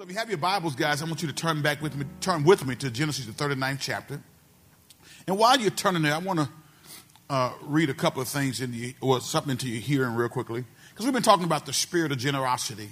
[0.00, 2.06] So if you have your Bibles, guys, I want you to turn back with me,
[2.22, 4.22] turn with me to Genesis, the 39th chapter.
[5.26, 6.48] And while you're turning there, I want to
[7.28, 10.64] uh, read a couple of things in the, or something to your hearing real quickly.
[10.88, 12.88] Because we've been talking about the spirit of generosity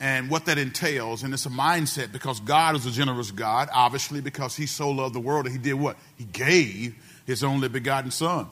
[0.00, 1.22] and what that entails.
[1.22, 5.14] And it's a mindset because God is a generous God, obviously, because He so loved
[5.14, 5.98] the world that He did what?
[6.16, 6.94] He gave
[7.26, 8.46] His only begotten Son,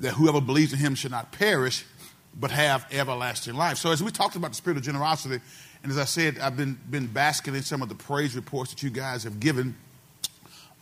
[0.00, 1.84] that whoever believes in Him should not perish,
[2.34, 3.78] but have everlasting life.
[3.78, 5.40] So as we talked about the spirit of generosity,
[5.82, 8.82] and as I said, I've been, been basking in some of the praise reports that
[8.82, 9.76] you guys have given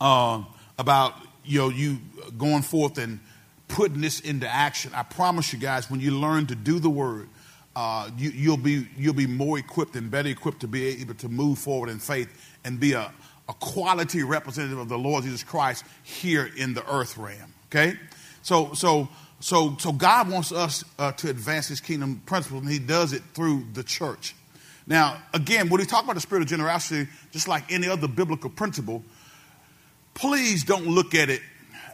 [0.01, 0.43] uh,
[0.77, 1.99] about you know you
[2.37, 3.19] going forth and
[3.67, 4.91] putting this into action.
[4.93, 7.29] I promise you guys, when you learn to do the word,
[7.75, 11.29] uh, you, will be you'll be more equipped and better equipped to be able to
[11.29, 12.29] move forward in faith
[12.63, 13.11] and be a,
[13.49, 17.53] a quality representative of the Lord Jesus Christ here in the earth realm.
[17.67, 17.97] Okay,
[18.41, 19.09] so so
[19.39, 23.21] so so God wants us uh, to advance His kingdom principles, and He does it
[23.33, 24.35] through the church.
[24.87, 28.49] Now, again, when we talk about the spirit of generosity, just like any other biblical
[28.49, 29.03] principle,
[30.13, 31.41] please don't look at it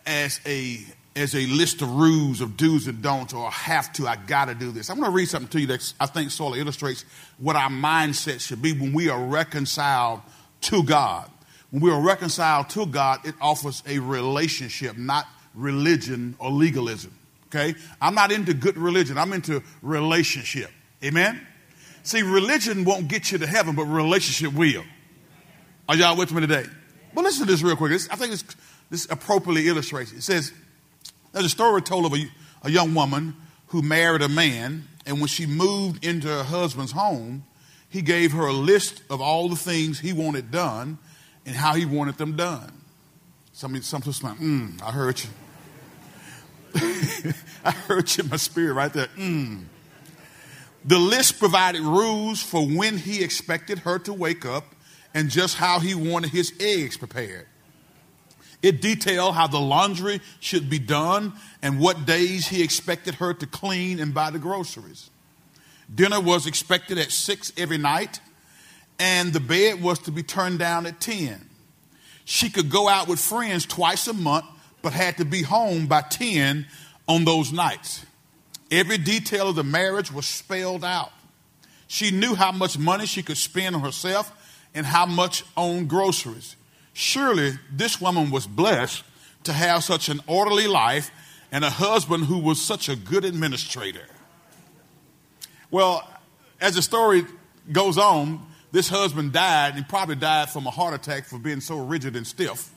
[0.06, 0.80] as a
[1.14, 4.72] as a list of rules of do's and don'ts or have to, I gotta do
[4.72, 4.90] this.
[4.90, 7.04] I'm gonna read something to you that I think sort of illustrates
[7.38, 10.22] what our mindset should be when we are reconciled
[10.62, 11.30] to God.
[11.70, 17.14] When we are reconciled to God, it offers a relationship, not religion or legalism.
[17.48, 17.76] Okay?
[18.02, 20.72] I'm not into good religion, I'm into relationship.
[21.04, 21.46] Amen?
[22.04, 24.84] See, religion won't get you to heaven, but relationship will.
[25.88, 26.66] Are y'all with me today?
[27.14, 27.92] But listen to this real quick.
[27.92, 28.44] This, I think this,
[28.90, 30.22] this appropriately illustrates it.
[30.22, 30.52] Says,
[31.32, 32.26] there's a story told of a,
[32.64, 33.36] a young woman
[33.68, 37.44] who married a man, and when she moved into her husband's home,
[37.90, 40.98] he gave her a list of all the things he wanted done
[41.46, 42.72] and how he wanted them done.
[43.54, 45.30] Some, some people like, mm, I heard you.
[47.66, 49.08] I heard you in my spirit right there.
[49.18, 49.66] Mm.
[50.84, 54.66] The list provided rules for when he expected her to wake up
[55.14, 57.48] and just how he wanted his eggs prepared.
[58.62, 63.48] It detailed how the laundry should be done and what days he expected her to
[63.48, 65.10] clean and buy the groceries.
[65.94, 68.20] Dinner was expected at 6 every night,
[69.00, 71.50] and the bed was to be turned down at 10.
[72.24, 74.46] She could go out with friends twice a month,
[74.82, 76.66] but had to be home by 10
[77.08, 78.06] on those nights.
[78.72, 81.12] Every detail of the marriage was spelled out.
[81.88, 84.32] She knew how much money she could spend on herself
[84.74, 86.56] and how much on groceries.
[86.94, 89.04] Surely this woman was blessed
[89.44, 91.12] to have such an orderly life
[91.52, 94.06] and a husband who was such a good administrator.
[95.70, 96.08] Well,
[96.62, 97.26] as the story
[97.72, 101.78] goes on, this husband died, and probably died from a heart attack for being so
[101.78, 102.70] rigid and stiff.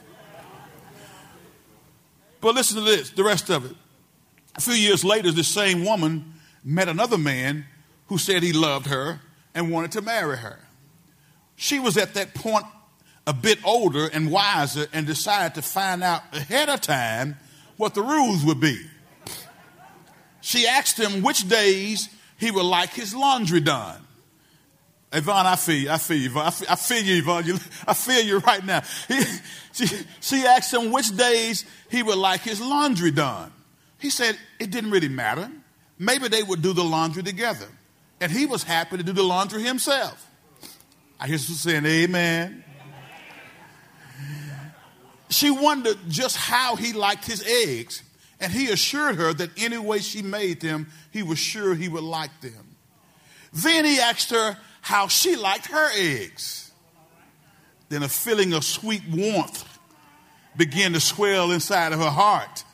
[2.41, 3.77] But listen to this, the rest of it.
[4.57, 6.35] A few years later, this same woman
[6.65, 7.67] met another man
[8.07, 9.21] who said he loved her
[9.55, 10.59] and wanted to marry her.
[11.57, 12.67] She was at that point
[13.27, 17.37] a bit older and wiser and decided to find out ahead of time
[17.77, 18.79] what the rules would be.
[20.41, 24.01] She asked him which days he would like his laundry done.
[25.13, 25.91] Yvonne, I feel you.
[25.91, 26.53] I feel you, Yvonne.
[26.69, 27.47] I feel, you, Yvonne.
[27.47, 28.83] You, I feel you right now.
[29.09, 29.23] He,
[29.73, 29.87] she,
[30.21, 33.53] she asked him which days he would like his laundry done.
[34.05, 35.51] He said it didn't really matter.
[35.99, 37.65] Maybe they would do the laundry together.
[38.21, 40.31] And he was happy to do the laundry himself.
[41.19, 42.63] I hear some saying, Amen.
[45.31, 48.03] She wondered just how he liked his eggs,
[48.41, 52.05] and he assured her that any way she made them, he was sure he would
[52.05, 52.77] like them.
[53.55, 56.73] Then he asked her how she liked her eggs.
[57.89, 59.67] Then a feeling of sweet warmth
[60.59, 62.65] began to swell inside of her heart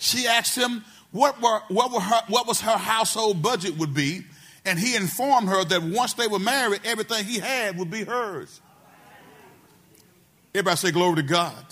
[0.00, 4.22] she asked him what, were, what, were her, what was her household budget would be,
[4.64, 8.60] and he informed her that once they were married, everything he had would be hers.
[10.54, 11.64] Everybody say glory to God.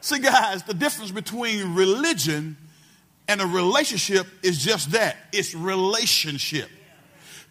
[0.00, 2.56] See, guys, the difference between religion
[3.28, 6.68] and a relationship is just that it's relationship.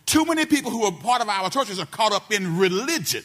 [0.06, 3.24] Too many people who are part of our churches are caught up in religion.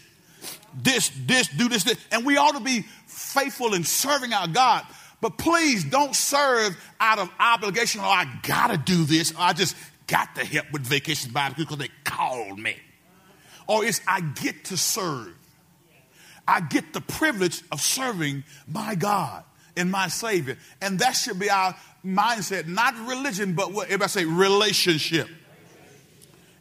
[0.74, 1.96] This, this, do this, this.
[2.10, 4.84] And we ought to be faithful in serving our God.
[5.22, 9.76] But please don't serve out of obligation oh, I gotta do this or I just
[10.08, 12.76] got to help with vacation Bible because they called me.
[13.68, 15.32] Or it's I get to serve.
[16.46, 19.44] I get the privilege of serving my God
[19.76, 20.58] and my Savior.
[20.80, 25.28] And that should be our mindset, not religion, but what everybody say relationship.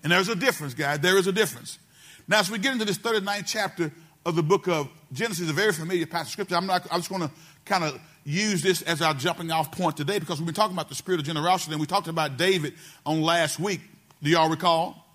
[0.04, 1.00] And there's a difference, guys.
[1.00, 1.80] There is a difference.
[2.28, 3.92] Now, as we get into this 39th chapter
[4.24, 7.10] of the book of Genesis, a very familiar passage of scripture, I'm not, I'm just
[7.10, 7.32] going to
[7.66, 10.90] kind of use this as our jumping off point today because we've been talking about
[10.90, 12.74] the spirit of generosity and we talked about David
[13.06, 13.82] on last week.
[14.22, 15.06] Do y'all recall?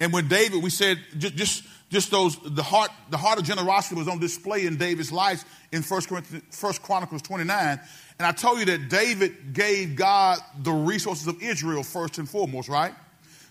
[0.00, 3.96] And when David, we said just, just, just those, the heart, the heart of generosity
[3.96, 6.08] was on display in David's life in First,
[6.50, 7.80] First Chronicles 29.
[8.18, 12.68] And I told you that David gave God the resources of Israel first and foremost,
[12.68, 12.94] right?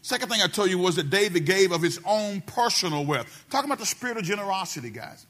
[0.02, 3.46] Second thing I told you was that David gave of his own personal wealth.
[3.50, 5.26] Talking about the spirit of generosity, guys.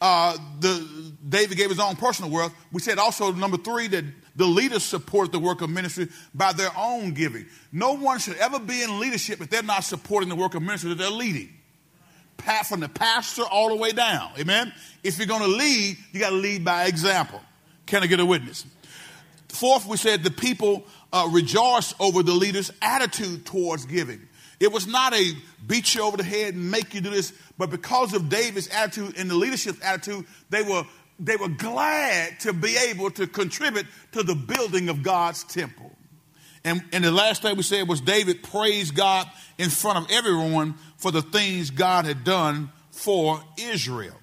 [0.00, 2.54] Uh, the, David gave his own personal wealth.
[2.72, 4.04] We said also, number three, that
[4.36, 7.46] the leaders support the work of ministry by their own giving.
[7.72, 10.90] No one should ever be in leadership if they're not supporting the work of ministry
[10.90, 11.54] that they're leading.
[12.66, 14.30] From the pastor all the way down.
[14.38, 14.72] Amen.
[15.02, 17.42] If you're going to lead, you got to lead by example.
[17.84, 18.64] Can I get a witness?
[19.48, 24.20] Fourth, we said the people uh, rejoice over the leader's attitude towards giving.
[24.60, 25.32] It was not a
[25.66, 29.18] beat you over the head and make you do this, but because of David's attitude
[29.18, 30.84] and the leadership's attitude, they were
[31.20, 35.90] they were glad to be able to contribute to the building of God's temple.
[36.64, 39.28] And, and the last thing we said was David praised God
[39.58, 44.16] in front of everyone for the things God had done for Israel.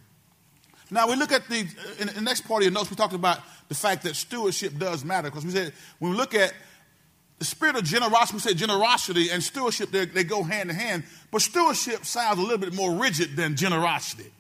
[0.89, 1.67] Now we look at the,
[1.99, 5.03] in the next part of your notes, we talked about the fact that stewardship does
[5.03, 6.53] matter because we said when we look at
[7.39, 11.03] the spirit of generosity, we said generosity and stewardship, they, they go hand in hand,
[11.31, 14.31] but stewardship sounds a little bit more rigid than generosity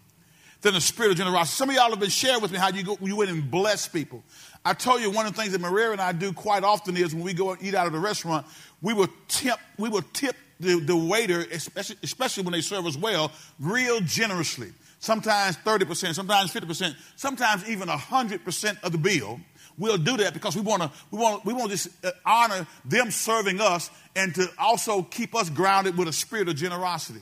[0.65, 1.55] than the spirit of generosity.
[1.55, 3.87] Some of y'all have been sharing with me how you go, you went and bless
[3.87, 4.23] people.
[4.65, 7.13] I told you one of the things that Maria and I do quite often is
[7.13, 8.47] when we go and eat out of the restaurant,
[8.81, 12.97] we will tip, we will tip the, the waiter, especially, especially when they serve us
[12.97, 14.71] well, real generously.
[14.99, 19.39] Sometimes 30%, sometimes 50%, sometimes even 100% of the bill.
[19.77, 22.65] We'll do that because we want to we want we want to just uh, honor
[22.85, 27.19] them serving us and to also keep us grounded with a spirit of generosity.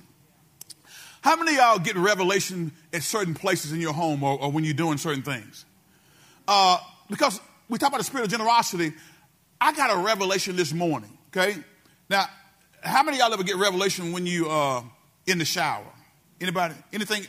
[1.21, 4.73] How many y'all get revelation at certain places in your home or, or when you're
[4.73, 5.65] doing certain things?
[6.47, 6.77] Uh,
[7.09, 7.39] because
[7.69, 8.93] we talk about the spirit of generosity.
[9.59, 11.55] I got a revelation this morning, okay?
[12.09, 12.25] Now,
[12.81, 14.83] how many y'all ever get revelation when you uh
[15.25, 15.85] in the shower?
[16.39, 16.75] Anybody?
[16.91, 17.25] Anything?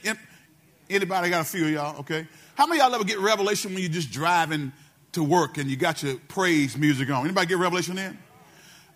[0.91, 2.01] Anybody got a few y'all?
[2.01, 2.27] Okay.
[2.57, 4.73] How many y'all ever get revelation when you're just driving
[5.15, 7.25] to work and you got your praise music on?
[7.25, 8.19] Anybody get revelation in?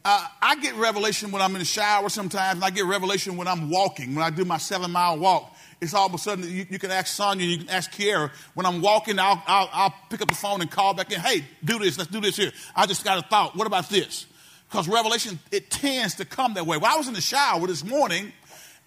[0.05, 3.49] Uh, I get revelation when I'm in the shower sometimes, and I get revelation when
[3.49, 5.55] I'm walking, when I do my seven mile walk.
[5.81, 8.31] It's all of a sudden, you, you can ask Sonia, you can ask Kiera.
[8.55, 11.45] When I'm walking, I'll, I'll, I'll, pick up the phone and call back in, hey,
[11.65, 12.53] do this, let's do this here.
[12.75, 13.55] I just got a thought.
[13.55, 14.27] What about this?
[14.69, 16.79] Because revelation, it tends to come that way.
[16.79, 18.33] Well, I was in the shower this morning,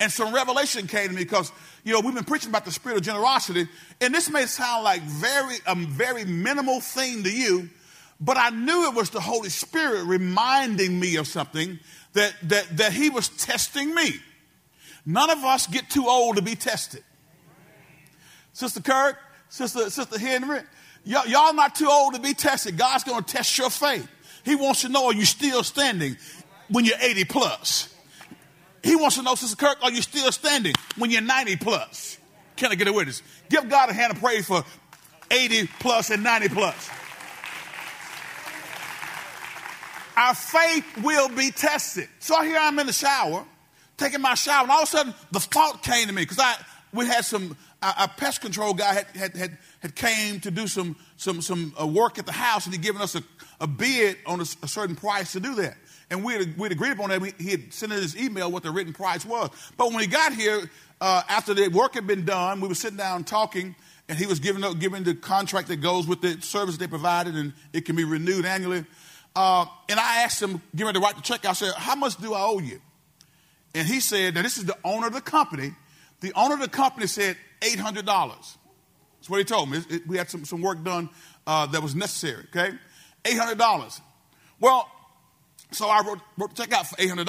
[0.02, 1.52] and some revelation came to me because,
[1.84, 3.68] you know, we've been preaching about the spirit of generosity,
[4.02, 7.70] and this may sound like very, a very minimal thing to you,
[8.20, 11.80] but I knew it was the Holy Spirit reminding me of something
[12.14, 14.16] that, that, that He was testing me.
[15.06, 17.04] None of us get too old to be tested.
[18.54, 19.20] Sister Kirk,
[19.50, 20.62] Sister, Sister Henry,
[21.06, 22.76] y- y'all not too old to be tested.
[22.76, 24.10] God's going to test your faith.
[24.44, 26.18] He wants to know are you still standing
[26.70, 27.91] when you're 80 plus?
[28.84, 32.18] He wants to know, Sister Kirk, are you still standing when you're 90 plus?
[32.56, 33.22] Can I get a witness?
[33.50, 34.64] Give God a hand of praise for
[35.30, 36.90] 80 plus and 90 plus.
[40.22, 42.08] our faith will be tested.
[42.20, 43.44] So here I'm in the shower,
[43.98, 46.56] taking my shower, and all of a sudden the thought came to me because I
[46.94, 50.96] we had some a pest control guy had, had, had, had came to do some
[51.18, 53.24] some some uh, work at the house, and he'd given us a,
[53.60, 55.76] a bid on a, a, certain price to do that.
[56.12, 57.22] And we had, we'd agreed upon that.
[57.22, 59.50] We, he had sent in his email what the written price was.
[59.78, 60.70] But when he got here,
[61.00, 63.76] uh, after the work had been done, we were sitting down talking,
[64.10, 67.36] and he was giving, up, giving the contract that goes with the service they provided,
[67.36, 68.86] and it can be renewed annually.
[69.34, 71.46] Uh, and I asked him, give me the right to check.
[71.46, 72.82] I said, how much do I owe you?
[73.74, 75.74] And he said, now this is the owner of the company.
[76.20, 78.06] The owner of the company said $800.
[78.06, 79.78] That's what he told me.
[79.78, 81.10] It, it, we had some, some work done
[81.48, 82.74] uh, that was necessary, okay?
[83.24, 84.02] $800.
[84.60, 84.92] Well,
[85.72, 87.26] so I wrote, wrote the check out for $800.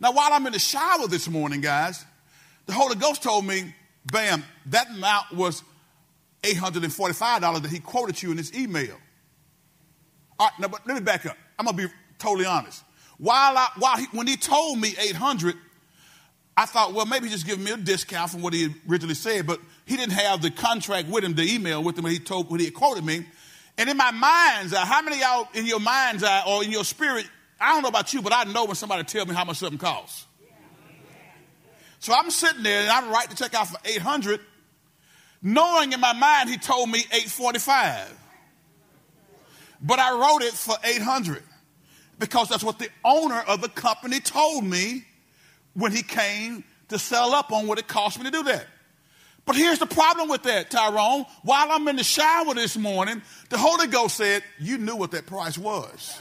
[0.00, 2.04] Now, while I'm in the shower this morning, guys,
[2.66, 3.74] the Holy Ghost told me,
[4.10, 5.62] bam, that amount was
[6.42, 8.96] $845 that he quoted you in his email.
[10.38, 11.36] All right, now, but let me back up.
[11.58, 11.86] I'm gonna be
[12.18, 12.84] totally honest.
[13.18, 15.54] While I, while he, when he told me 800,
[16.56, 19.46] I thought, well, maybe just give me a discount from what he originally said.
[19.46, 22.50] But he didn't have the contract with him, the email with him when he told
[22.50, 23.26] when he quoted me.
[23.78, 26.84] And in my mind's eye, how many y'all in your mind's eye or in your
[26.84, 27.26] spirit?
[27.60, 29.78] I don't know about you, but I know when somebody tells me how much something
[29.78, 30.26] costs.
[31.98, 34.40] So I'm sitting there and I'm writing the check out for 800,
[35.42, 38.16] knowing in my mind he told me 845
[39.80, 41.42] but I wrote it for 800
[42.18, 45.04] because that's what the owner of the company told me
[45.74, 48.66] when he came to sell up on what it cost me to do that.
[49.44, 51.24] But here's the problem with that, Tyrone.
[51.42, 55.26] While I'm in the shower this morning, the Holy Ghost said, You knew what that
[55.26, 56.20] price was.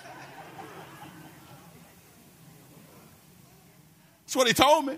[4.36, 4.98] That's what he told me.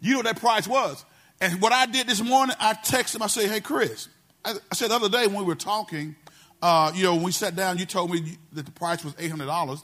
[0.00, 1.04] You know what that price was.
[1.40, 4.08] And what I did this morning, I texted him, I said, hey, Chris,
[4.44, 6.14] I, I said the other day when we were talking,
[6.62, 9.82] uh, you know, when we sat down, you told me that the price was $800.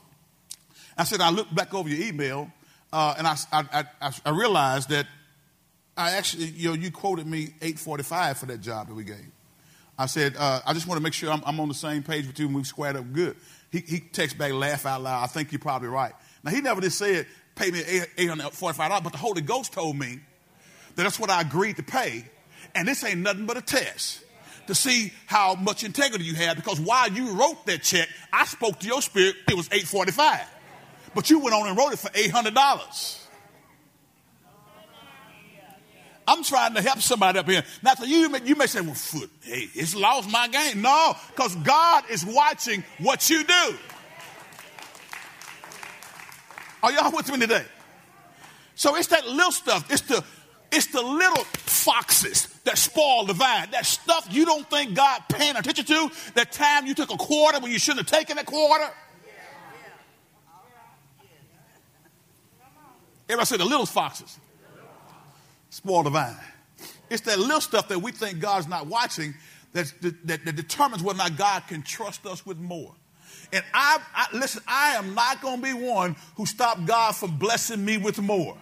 [0.96, 2.48] I said, I looked back over your email,
[2.92, 5.06] uh, and I, I, I, I, realized that
[5.96, 9.32] I actually, you know, you quoted me 845 for that job that we gave.
[9.98, 12.28] I said, uh, I just want to make sure I'm, I'm, on the same page
[12.28, 13.36] with you and we've squared up good.
[13.72, 15.24] He, he texts back, laugh out loud.
[15.24, 16.12] I think you're probably right.
[16.44, 17.26] Now, he never just said,
[17.56, 20.20] pay me $845, but the Holy Ghost told me
[20.94, 22.25] that that's what I agreed to pay.
[22.75, 24.22] And this ain't nothing but a test
[24.66, 28.78] to see how much integrity you have because while you wrote that check, I spoke
[28.80, 30.40] to your spirit, it was 845.
[31.14, 33.22] But you went on and wrote it for $800.
[36.28, 37.62] I'm trying to help somebody up here.
[37.82, 40.82] Now, so you, may, you may say, well, foot, hey, it's lost my game.
[40.82, 43.78] No, because God is watching what you do.
[46.83, 47.64] Are y'all with me today?
[48.75, 49.90] So it's that little stuff.
[49.90, 50.23] It's the
[50.73, 53.71] it's the little foxes that spoil the vine.
[53.71, 56.11] That stuff you don't think God paying attention to.
[56.35, 58.90] That time you took a quarter when you shouldn't have taken a quarter.
[63.28, 64.38] Everybody say the little foxes
[65.71, 66.37] spoil the vine.
[67.11, 69.35] It's that little stuff that we think God's not watching
[69.73, 69.92] that,
[70.25, 72.95] that, that determines whether or not God can trust us with more.
[73.52, 77.36] And I, I listen, I am not going to be one who stopped God from
[77.36, 78.56] blessing me with more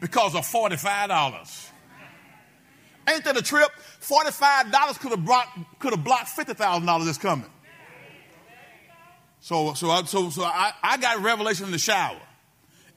[0.00, 1.70] because of $45.
[3.08, 3.68] Ain't that a trip?
[4.00, 7.50] $45 could have blocked, could have blocked $50,000 that's coming.
[9.40, 12.20] So, so, I, so, so I, I got revelation in the shower.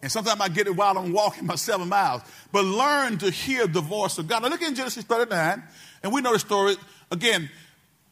[0.01, 2.21] And sometimes I get it while I'm walking my seven miles.
[2.51, 4.43] But learn to hear the voice of God.
[4.43, 5.63] Now look in Genesis 39,
[6.03, 6.77] and we know the story.
[7.11, 7.49] Again,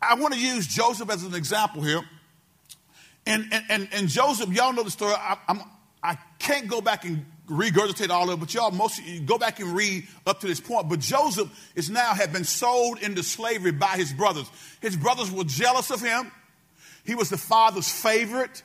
[0.01, 2.01] I want to use Joseph as an example here.
[3.25, 5.13] And, and, and, and Joseph, y'all know the story.
[5.13, 5.61] I, I'm,
[6.03, 9.59] I can't go back and regurgitate all of it, but y'all most you go back
[9.59, 10.89] and read up to this point.
[10.89, 14.49] But Joseph is now had been sold into slavery by his brothers.
[14.81, 16.31] His brothers were jealous of him.
[17.03, 18.63] He was the father's favorite.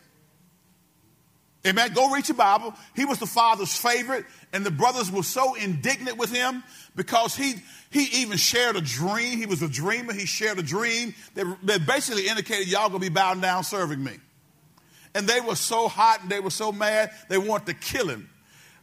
[1.67, 1.93] Amen.
[1.93, 2.75] Go read your Bible.
[2.97, 6.64] He was the father's favorite, and the brothers were so indignant with him
[6.97, 7.55] because he
[7.90, 9.38] he even shared a dream.
[9.38, 10.14] He was a dreamer.
[10.14, 14.12] He shared a dream that, that basically indicated y'all gonna be bowing down serving me.
[15.14, 18.31] And they were so hot and they were so mad, they wanted to kill him.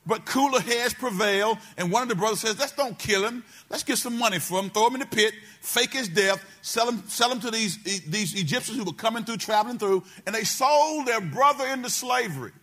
[0.05, 3.43] But cooler heads prevailed, and one of the brothers says, Let's don't kill him.
[3.69, 6.87] Let's get some money for him, throw him in the pit, fake his death, sell
[6.87, 10.45] him, sell him to these, these Egyptians who were coming through, traveling through, and they
[10.45, 12.53] sold their brother into slavery.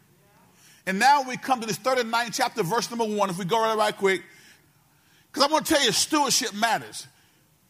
[0.86, 3.28] And now we come to this 39th chapter, verse number one.
[3.28, 4.22] If we go right, right quick,
[5.30, 7.06] because I want to tell you, stewardship matters.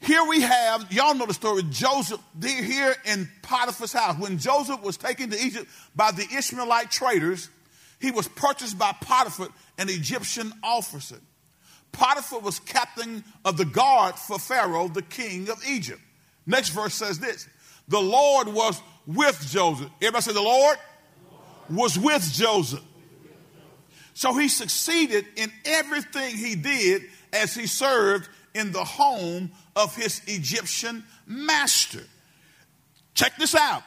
[0.04, 4.18] Here we have, y'all know the story, Joseph here in Potiphar's house.
[4.18, 7.48] When Joseph was taken to Egypt by the Ishmaelite traders,
[8.00, 11.16] he was purchased by Potiphar, an Egyptian officer.
[11.92, 16.02] Potiphar was captain of the guard for Pharaoh, the king of Egypt.
[16.44, 17.48] Next verse says this
[17.88, 19.88] The Lord was with Joseph.
[20.02, 20.76] Everybody say, The Lord
[21.70, 22.82] was with Joseph.
[24.12, 30.22] So he succeeded in everything he did as he served in the home of his
[30.26, 32.02] Egyptian master.
[33.14, 33.82] Check this out.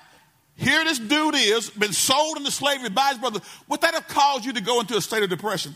[0.56, 3.40] Here this dude is, been sold into slavery by his brother.
[3.70, 5.76] Would that have caused you to go into a state of depression?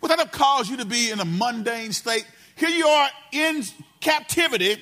[0.00, 2.26] Would that have caused you to be in a mundane state?
[2.56, 3.62] Here you are in
[4.00, 4.76] captivity,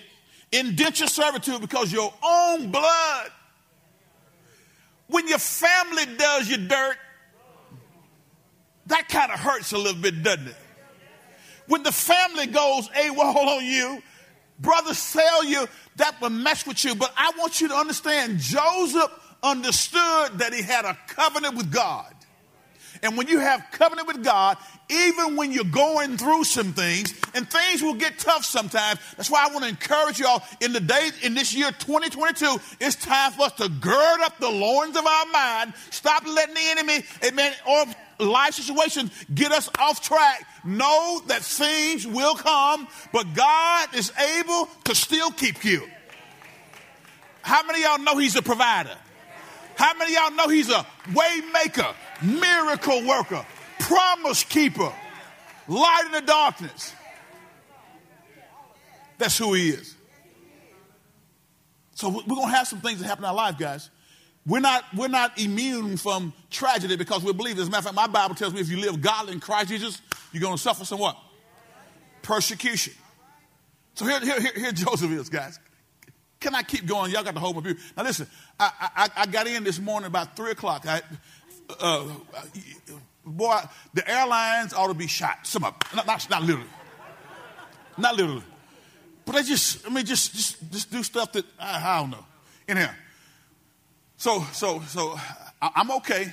[0.52, 3.30] indentured servitude because your own blood.
[5.08, 6.96] When your family does you dirt,
[8.86, 10.56] that kind of hurts a little bit, doesn't it?
[11.68, 14.02] When the family goes AWOL on you,
[14.58, 16.94] brothers sell you, that will mess with you.
[16.94, 19.10] But I want you to understand Joseph
[19.42, 22.14] understood that he had a covenant with God.
[23.02, 24.56] And when you have covenant with God,
[24.90, 28.98] even when you're going through some things, and things will get tough sometimes.
[29.16, 32.96] That's why I want to encourage y'all in the day, in this year 2022, it's
[32.96, 35.74] time for us to gird up the loins of our mind.
[35.90, 37.84] Stop letting the enemy, amen, or
[38.18, 40.46] life situations get us off track.
[40.64, 45.82] Know that things will come, but God is able to still keep you.
[47.42, 48.96] How many y'all know He's a provider?
[49.76, 53.44] How many y'all know He's a way maker, miracle worker,
[53.80, 54.92] promise keeper,
[55.66, 56.94] light in the darkness?
[59.18, 59.94] That's who He is.
[61.94, 63.90] So we're going to have some things that happen in our life, guys.
[64.46, 67.58] We're not, we're not immune from tragedy because we believe.
[67.58, 69.68] As a matter of fact, my Bible tells me if you live godly in Christ
[69.68, 70.00] Jesus,
[70.32, 71.18] you're going to suffer some what?
[72.22, 72.94] Persecution.
[73.94, 75.58] So here, here, here, here Joseph is, guys.
[76.40, 77.10] Can I keep going?
[77.10, 77.74] Y'all got hold my view.
[77.96, 78.28] Now listen,
[78.60, 80.86] I, I, I got in this morning about 3 o'clock.
[80.86, 81.02] I,
[81.80, 82.04] uh,
[83.24, 83.60] boy,
[83.94, 85.46] the airlines ought to be shot.
[85.46, 86.70] Some of them, not, not, not literally.
[87.96, 88.42] Not literally.
[89.24, 92.24] But they just, I mean, just, just, just do stuff that, I, I don't know.
[92.66, 92.90] Anyhow.
[94.16, 95.18] So, so, so
[95.60, 96.32] I, am okay.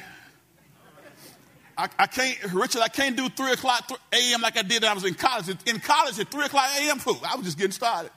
[1.77, 4.41] I, I, can't, Richard, I can't do 3 o'clock a.m.
[4.41, 5.49] like I did when I was in college.
[5.65, 6.99] In college at 3 o'clock a.m.,
[7.29, 8.11] I was just getting started.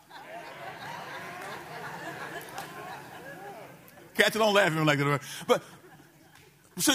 [4.15, 5.21] Cats don't laugh at me like that.
[5.47, 5.63] But
[6.79, 6.93] so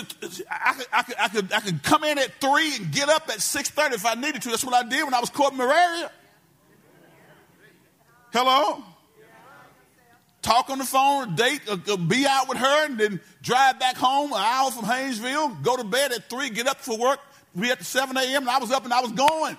[0.50, 3.30] I could, I could, I could, I could come in at 3 and get up
[3.30, 4.50] at 6.30 if I needed to.
[4.50, 6.12] That's what I did when I was courting Maria.
[8.32, 8.84] Hello?
[10.42, 13.96] Talk on the phone, date, uh, uh, be out with her, and then drive back
[13.96, 17.20] home an hour from Haynesville, go to bed at 3, get up for work,
[17.58, 19.56] be at 7 a.m., and I was up and I was going.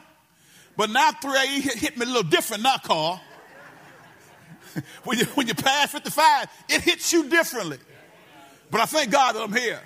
[0.76, 1.62] But now 3 a.m.
[1.62, 3.20] hit, hit me a little different now, Carl.
[5.04, 7.78] when, you, when you pass 55, it hits you differently.
[8.70, 9.80] But I thank God that I'm here.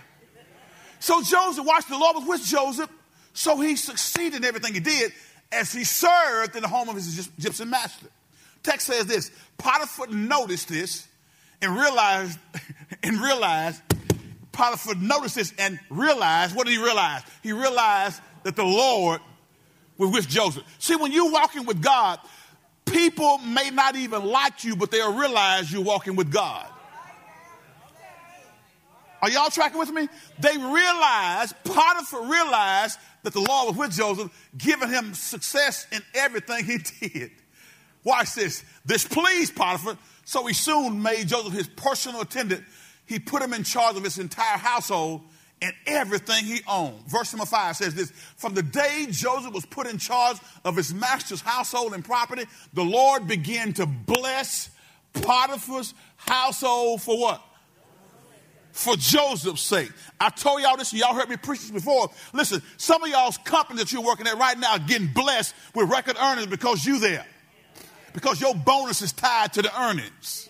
[1.00, 2.90] So Joseph, watch, the Lord was with Joseph,
[3.33, 5.12] so he succeeded in everything he did
[5.52, 8.07] as he served in the home of his Egyptian master.
[8.62, 11.07] Text says this Potiphar noticed this
[11.62, 12.38] and realized,
[13.02, 13.83] and realized,
[14.52, 17.23] Potiphar noticed this and realized, what did he realize?
[17.43, 19.21] He realized that the Lord
[19.97, 20.64] was with Joseph.
[20.78, 22.19] See, when you're walking with God,
[22.87, 26.67] people may not even like you, but they'll realize you're walking with God.
[29.20, 30.08] Are y'all tracking with me?
[30.38, 36.64] They realized, Potiphar realized that the law was with Joseph, giving him success in everything
[36.64, 37.30] he did.
[38.04, 38.64] Watch this.
[38.84, 42.64] This pleased Potiphar, so he soon made Joseph his personal attendant.
[43.06, 45.22] He put him in charge of his entire household
[45.60, 47.00] and everything he owned.
[47.06, 50.94] Verse number five says this From the day Joseph was put in charge of his
[50.94, 52.44] master's household and property,
[52.75, 54.70] the Lord began to bless
[55.14, 57.42] Potiphar's household for what?
[58.78, 59.90] For Joseph's sake.
[60.20, 62.11] I told y'all this, y'all heard me preach this before.
[62.32, 66.16] Listen, some of y'all's company that you're working at right now getting blessed with record
[66.16, 67.26] earnings because you there
[68.12, 70.48] because your bonus is tied to the earnings.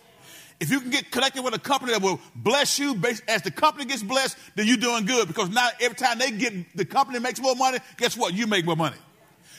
[0.61, 3.87] If you can get connected with a company that will bless you as the company
[3.87, 7.40] gets blessed, then you're doing good because now every time they get, the company makes
[7.40, 8.35] more money, guess what?
[8.35, 8.96] You make more money.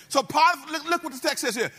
[0.09, 1.71] So look, look what the text says here.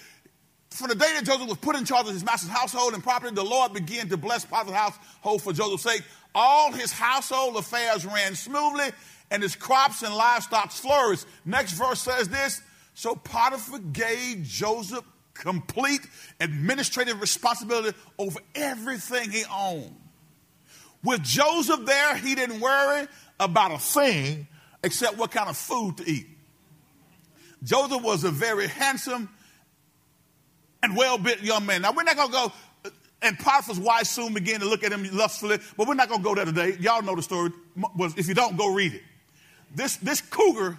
[0.70, 3.34] From the day that Joseph was put in charge of his master's household and property,
[3.34, 6.02] the Lord began to bless Potiphar's household for Joseph's sake.
[6.34, 8.86] All his household affairs ran smoothly,
[9.30, 11.26] and his crops and livestock flourished.
[11.44, 12.62] Next verse says this
[12.94, 15.04] So Potiphar gave Joseph
[15.34, 16.00] complete
[16.38, 19.96] administrative responsibility over everything he owned.
[21.02, 23.08] With Joseph there, he didn't worry
[23.40, 24.46] about a thing
[24.84, 26.26] except what kind of food to eat.
[27.62, 29.28] Joseph was a very handsome
[30.82, 31.82] and well built young man.
[31.82, 32.52] Now, we're not going to go,
[32.84, 32.90] uh,
[33.22, 36.24] and Potiphar's wife soon began to look at him lustfully, but we're not going to
[36.24, 36.76] go there today.
[36.80, 37.50] Y'all know the story.
[38.16, 39.02] If you don't, go read it.
[39.74, 40.78] This, this cougar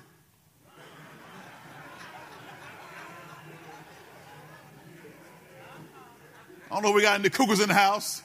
[6.72, 8.24] I don't know if we got any cougars in the house.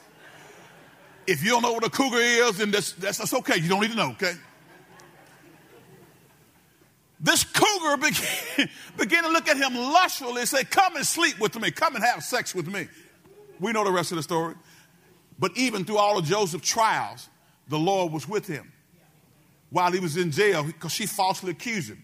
[1.26, 3.56] If you don't know what a cougar is, then that's, that's, that's okay.
[3.56, 4.34] You don't need to know, okay?
[7.18, 11.58] This cougar began, began to look at him lustfully and say, Come and sleep with
[11.58, 11.70] me.
[11.70, 12.88] Come and have sex with me.
[13.60, 14.54] We know the rest of the story.
[15.38, 17.28] But even through all of Joseph's trials,
[17.68, 18.72] the Lord was with him
[19.70, 22.02] while he was in jail because she falsely accused him.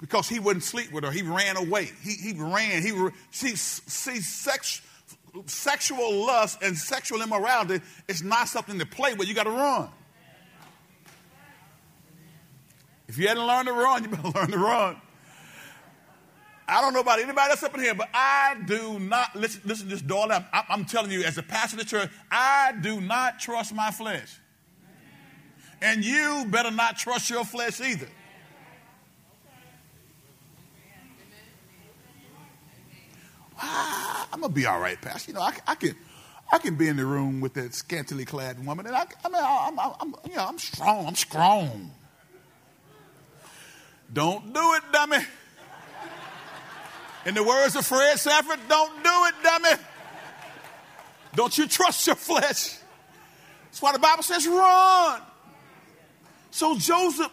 [0.00, 1.90] Because he wouldn't sleep with her, he ran away.
[2.02, 2.82] He, he ran.
[2.82, 2.92] He
[3.32, 4.80] see, see sex,
[5.46, 9.26] sexual lust and sexual immorality is not something to play with.
[9.26, 9.88] You got to run.
[13.08, 15.00] If you hadn't learned to run, you better learn to run.
[16.70, 19.86] I don't know about anybody else up in here, but I do not, listen, listen
[19.88, 20.30] to this, Doyle.
[20.30, 23.90] I'm, I'm telling you, as a pastor of the church, I do not trust my
[23.90, 24.38] flesh.
[25.80, 28.08] And you better not trust your flesh either.
[33.60, 35.30] ah, I'm gonna be all right, Pastor.
[35.30, 35.94] You know, I, I, can,
[36.52, 39.42] I can be in the room with that scantily clad woman, and I, I mean,
[39.42, 41.06] I'm, I'm, you know, I'm strong.
[41.06, 41.92] I'm strong.
[44.12, 45.18] Don't do it, dummy.
[47.26, 49.82] In the words of Fred Sanford, don't do it, dummy.
[51.34, 52.78] Don't you trust your flesh.
[53.64, 55.20] That's why the Bible says run.
[56.50, 57.30] So Joseph,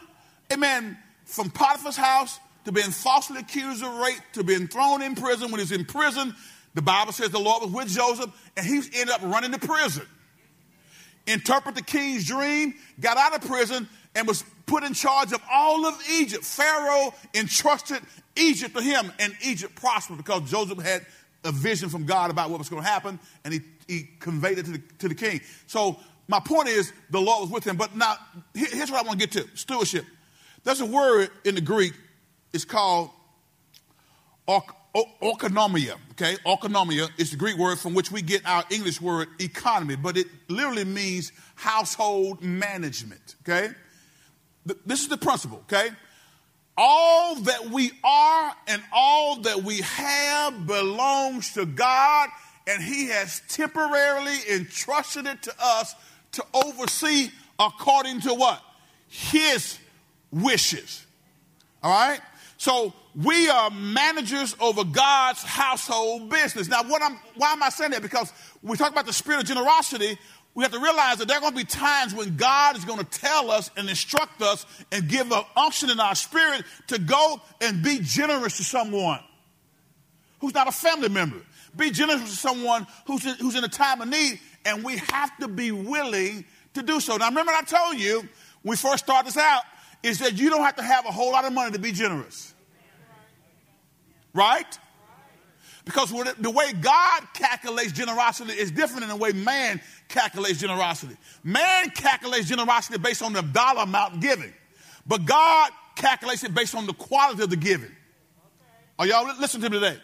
[0.52, 5.52] amen, from Potiphar's house to being falsely accused of rape, to being thrown in prison.
[5.52, 6.36] When he's in prison,
[6.74, 10.06] the Bible says the Lord was with Joseph, and he ended up running to prison.
[11.28, 15.86] Interpret the king's dream, got out of prison, and was put in charge of all
[15.86, 16.44] of Egypt.
[16.44, 18.00] Pharaoh entrusted
[18.36, 21.06] Egypt to him, and Egypt prospered because Joseph had
[21.44, 24.66] a vision from God about what was going to happen, and he, he conveyed it
[24.66, 25.42] to the, to the king.
[25.68, 27.78] So, my point is, the Lord was with him.
[27.78, 28.16] But now,
[28.56, 30.06] here's what I want to get to stewardship.
[30.64, 31.94] There's a word in the Greek,
[32.52, 33.12] it's called
[34.96, 35.98] oikonomia.
[36.12, 40.18] Okay, oikonomia is the Greek word from which we get our English word economy, but
[40.18, 43.36] it literally means household management.
[43.44, 43.70] Okay,
[44.86, 45.60] this is the principle.
[45.66, 45.90] Okay,
[46.78, 52.30] all that we are and all that we have belongs to God,
[52.68, 55.94] and He has temporarily entrusted it to us
[56.34, 57.30] to oversee
[57.60, 58.62] according to what?
[59.08, 59.78] His
[60.32, 61.06] wishes.
[61.82, 62.20] All right?
[62.58, 66.68] So we are managers over God's household business.
[66.68, 68.02] Now, what I'm, why am I saying that?
[68.02, 70.18] Because when we talk about the spirit of generosity,
[70.54, 73.00] we have to realize that there are going to be times when God is going
[73.00, 77.42] to tell us and instruct us and give an unction in our spirit to go
[77.62, 79.20] and be generous to someone
[80.40, 81.42] who's not a family member.
[81.76, 85.38] Be generous to someone who's in, who's in a time of need, and we have
[85.40, 87.18] to be willing to do so.
[87.18, 88.20] Now, remember, I told you
[88.62, 89.64] when we first started this out,
[90.04, 92.55] is that you don't have to have a whole lot of money to be generous.
[94.36, 94.78] Right?
[95.86, 101.16] Because the way God calculates generosity is different than the way man calculates generosity.
[101.44, 104.54] Man calculates generosity based on the dollar amount given,
[105.08, 107.96] but God calculates it based on the quality of the giving.
[109.00, 109.98] Are y'all listen to me today?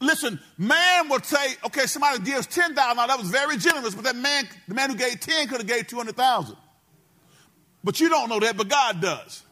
[0.00, 2.98] Listen, man would say, okay, somebody gives ten thousand.
[2.98, 5.66] Now that was very generous, but that man, the man who gave ten, could have
[5.66, 6.56] gave two hundred thousand.
[7.82, 9.42] But you don't know that, but God does.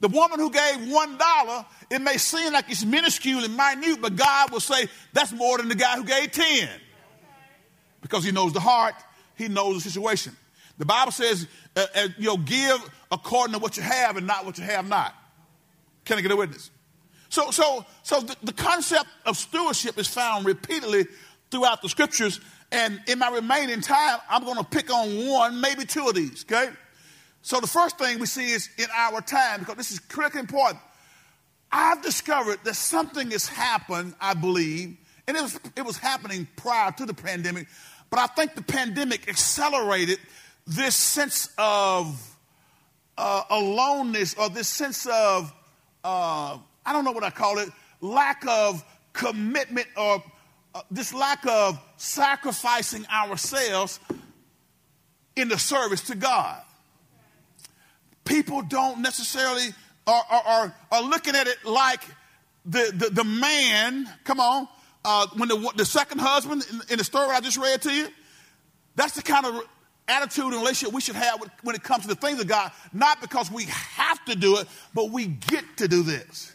[0.00, 4.14] The woman who gave one dollar, it may seem like it's minuscule and minute, but
[4.14, 6.68] God will say that's more than the guy who gave 10.
[8.00, 8.94] Because he knows the heart,
[9.34, 10.36] he knows the situation.
[10.78, 12.78] The Bible says, uh, uh, you know, give
[13.10, 15.14] according to what you have and not what you have not.
[16.04, 16.70] Can I get a witness?
[17.28, 21.06] So, so, so the, the concept of stewardship is found repeatedly
[21.50, 22.40] throughout the scriptures.
[22.70, 26.44] And in my remaining time, I'm going to pick on one, maybe two of these,
[26.44, 26.70] okay?
[27.42, 30.80] So the first thing we see is in our time, because this is critically important.
[31.70, 34.96] I've discovered that something has happened, I believe,
[35.26, 37.66] and it was, it was happening prior to the pandemic,
[38.10, 40.18] but I think the pandemic accelerated
[40.66, 42.36] this sense of
[43.18, 45.52] uh, aloneness or this sense of,
[46.04, 47.68] uh, I don't know what I call it,
[48.00, 50.22] lack of commitment or
[50.74, 54.00] uh, this lack of sacrificing ourselves
[55.36, 56.62] in the service to God
[58.28, 59.74] people don't necessarily
[60.06, 62.02] are, are, are, looking at it like
[62.64, 64.68] the, the, the man, come on,
[65.04, 68.08] uh, when the, the second husband in, in, the story I just read to you,
[68.94, 69.62] that's the kind of
[70.06, 73.20] attitude and relationship we should have when it comes to the things of God, not
[73.20, 76.54] because we have to do it, but we get to do this.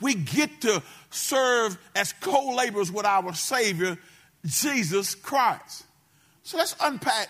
[0.00, 3.96] We get to serve as co laborers with our Savior,
[4.44, 5.84] Jesus Christ.
[6.42, 7.28] So let's unpack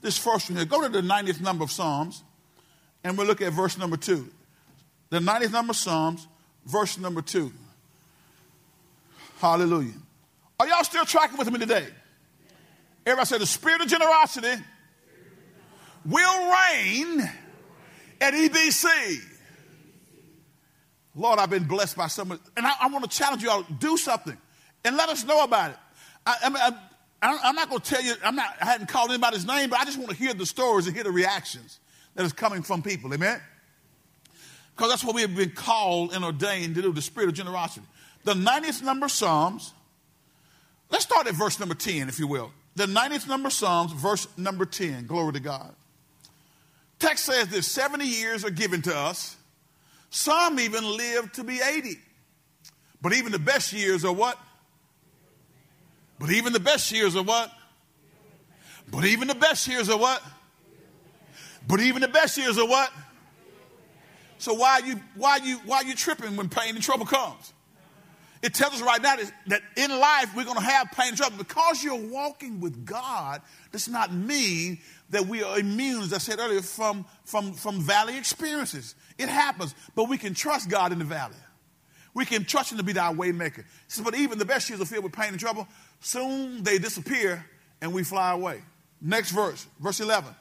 [0.00, 0.66] this first one here.
[0.66, 2.24] Go to the 90th number of Psalms.
[3.04, 4.28] And we'll look at verse number two.
[5.10, 6.26] The 90th number of Psalms,
[6.66, 7.52] verse number two.
[9.38, 9.94] Hallelujah.
[10.60, 11.86] Are y'all still tracking with me today?
[13.06, 14.62] Everybody said the spirit of generosity
[16.04, 17.20] will reign
[18.20, 19.20] at EBC.
[21.14, 23.96] Lord, I've been blessed by someone, and I, I want to challenge you all do
[23.96, 24.36] something
[24.84, 25.76] and let us know about it.
[26.26, 26.78] I, I mean,
[27.22, 29.80] I, am not going to tell you, I'm not, I hadn't called anybody's name, but
[29.80, 31.80] I just want to hear the stories and hear the reactions
[32.18, 33.14] that is coming from people.
[33.14, 33.40] Amen?
[34.74, 37.86] Because that's what we have been called and ordained to do the spirit of generosity.
[38.24, 39.72] The 90th number Psalms,
[40.90, 42.50] let's start at verse number 10, if you will.
[42.74, 45.06] The 90th number Psalms, verse number 10.
[45.06, 45.72] Glory to God.
[46.98, 49.36] Text says this 70 years are given to us.
[50.10, 51.98] Some even live to be 80.
[53.00, 54.36] But even the best years are what?
[56.18, 57.52] But even the best years are what?
[58.90, 60.20] But even the best years are what?
[61.68, 62.90] But even the best years are what?
[64.38, 67.06] So why are you why are you why are you tripping when pain and trouble
[67.06, 67.52] comes?
[68.40, 69.16] It tells us right now
[69.48, 71.38] that in life we're going to have pain and trouble.
[71.38, 74.78] Because you're walking with God does not mean
[75.10, 78.94] that we are immune, as I said earlier, from, from, from valley experiences.
[79.18, 81.34] It happens, but we can trust God in the valley.
[82.14, 83.64] We can trust Him to be our way maker.
[83.88, 85.66] Says, but even the best years are filled with pain and trouble.
[86.00, 87.44] Soon they disappear
[87.80, 88.62] and we fly away.
[89.00, 90.32] Next verse, verse 11.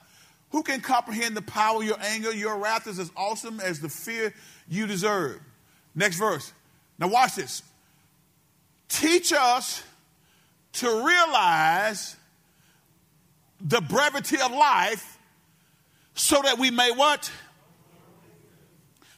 [0.52, 2.34] Who can comprehend the power of your anger?
[2.34, 4.34] Your wrath is as awesome as the fear
[4.70, 5.40] you deserve.
[5.94, 6.54] Next verse.
[7.00, 7.64] Now, watch this.
[8.88, 9.84] Teach us
[10.74, 12.16] to realize
[13.60, 15.18] the brevity of life
[16.14, 17.30] so that we may what?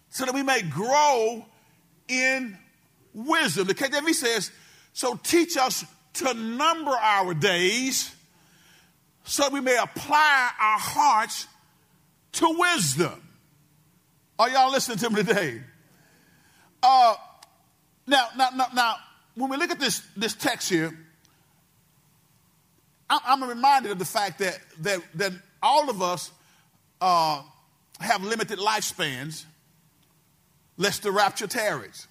[0.09, 1.45] So that we may grow
[2.07, 2.57] in
[3.13, 3.67] wisdom.
[3.67, 4.51] The KJV says,
[4.93, 8.13] so teach us to number our days
[9.29, 11.47] so we may apply our hearts
[12.31, 13.21] to wisdom.
[14.39, 15.61] Are y'all listening to me today?
[16.81, 17.13] Uh,
[18.07, 18.95] now, now, now, now,
[19.35, 20.97] when we look at this, this text here,
[23.07, 26.31] I'm reminded of the fact that, that, that all of us
[26.99, 27.43] uh,
[27.99, 29.45] have limited lifespans,
[30.77, 32.07] lest the rapture tarries.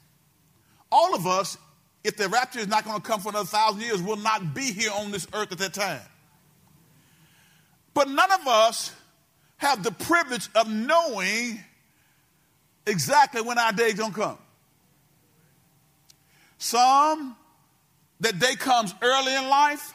[0.92, 1.58] All of us,
[2.04, 4.72] if the rapture is not going to come for another thousand years, will not be
[4.72, 6.00] here on this earth at that time.
[7.98, 8.92] But none of us
[9.56, 11.58] have the privilege of knowing
[12.86, 14.38] exactly when our day is going to come.
[16.58, 17.36] Some,
[18.20, 19.92] that day comes early in life,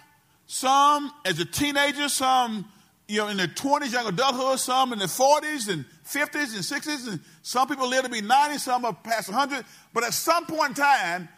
[0.48, 2.70] some as a teenager, some
[3.08, 7.08] you know in their 20s, young adulthood, some in their 40s and 50s and 60s,
[7.08, 9.64] and some people live to be 90, some are past 100.
[9.94, 11.30] But at some point in time,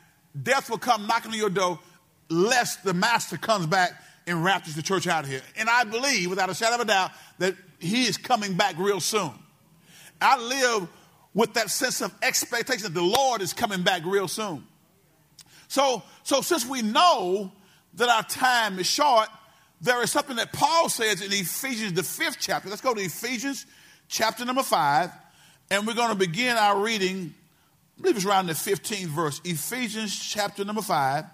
[0.42, 1.78] death will come knocking on your door,
[2.28, 3.92] lest the master comes back
[4.28, 5.42] and raptures the church out of here.
[5.58, 9.00] And I believe, without a shadow of a doubt, that he is coming back real
[9.00, 9.32] soon.
[10.22, 10.88] I live
[11.34, 14.66] with that sense of expectation that the Lord is coming back real soon.
[15.68, 17.52] So, so since we know
[17.96, 19.28] that our time is short,
[19.82, 22.70] there is something that Paul says in Ephesians, the fifth chapter.
[22.70, 23.66] Let's go to Ephesians
[24.08, 25.12] chapter number five,
[25.70, 27.34] and we're going to begin our reading.
[27.98, 29.42] I believe it's around the 15th verse.
[29.44, 31.26] Ephesians chapter number five,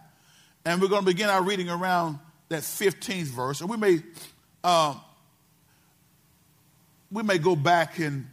[0.66, 2.20] and we're going to begin our reading around
[2.52, 3.62] that 15th verse.
[3.62, 4.00] And we may,
[4.64, 4.96] uh,
[7.12, 8.28] we may go back and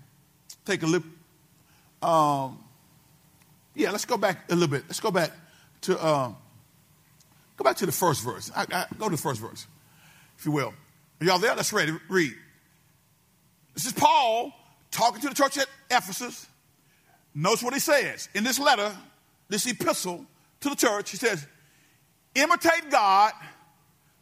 [0.65, 1.05] take a look.
[2.03, 2.63] Um,
[3.75, 4.85] yeah, let's go back a little bit.
[4.87, 5.33] Let's go back
[5.83, 5.99] to.
[5.99, 6.33] Uh,
[7.59, 8.53] Go back to the first verse.
[8.55, 9.67] I, I, go to the first verse,
[10.39, 10.73] if you will.
[11.21, 11.57] Are y'all there?
[11.57, 11.91] Let's read.
[12.09, 12.33] Read.
[13.75, 14.53] This is Paul
[14.93, 16.47] talking to the church at Ephesus.
[17.35, 18.97] Notice what he says in this letter,
[19.49, 20.25] this epistle
[20.61, 21.11] to the church.
[21.11, 21.45] He says,
[22.37, 23.33] Imitate God,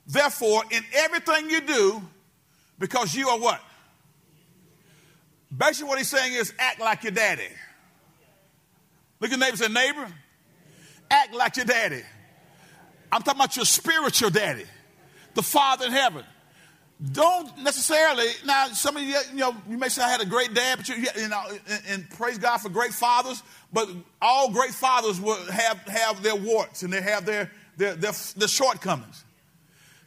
[0.07, 2.03] therefore, in everything you do,
[2.79, 3.61] because you are what?
[5.57, 7.49] Basically, what he's saying is act like your daddy.
[9.21, 10.09] Look at neighbor say, Neighbor,
[11.11, 12.03] act like your daddy.
[13.11, 14.65] I'm talking about your spiritual daddy,
[15.35, 16.25] the Father in heaven.
[17.13, 18.69] Don't necessarily now.
[18.69, 20.95] Some of you, you know, you may say I had a great dad, but you,
[20.95, 23.43] you know, and, and praise God for great fathers.
[23.71, 23.91] But
[24.23, 28.49] all great fathers will have have their warts and they have their their their, their
[28.49, 29.26] shortcomings.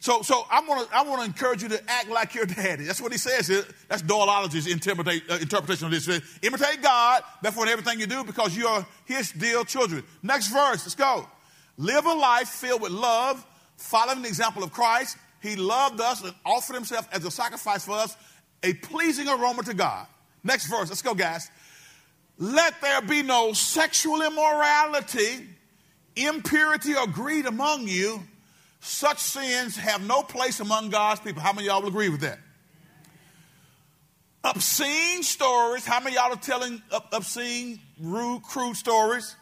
[0.00, 2.84] So, so I want to I want to encourage you to act like your daddy.
[2.84, 3.48] That's what he says.
[3.86, 6.08] That's Doyleology's uh, interpretation of this.
[6.42, 10.02] Imitate God, therefore, in everything you do, because you are His dear children.
[10.22, 10.84] Next verse.
[10.84, 11.28] Let's go.
[11.76, 13.44] Live a life filled with love,
[13.76, 15.18] following the example of Christ.
[15.42, 18.16] He loved us and offered himself as a sacrifice for us,
[18.62, 20.06] a pleasing aroma to God.
[20.42, 21.50] Next verse, let's go, guys.
[22.38, 25.46] Let there be no sexual immorality,
[26.16, 28.22] impurity, or greed among you.
[28.80, 31.42] Such sins have no place among God's people.
[31.42, 32.38] How many y'all will agree with that?
[34.42, 35.84] Obscene stories.
[35.84, 39.36] How many y'all are telling obscene, rude, crude stories?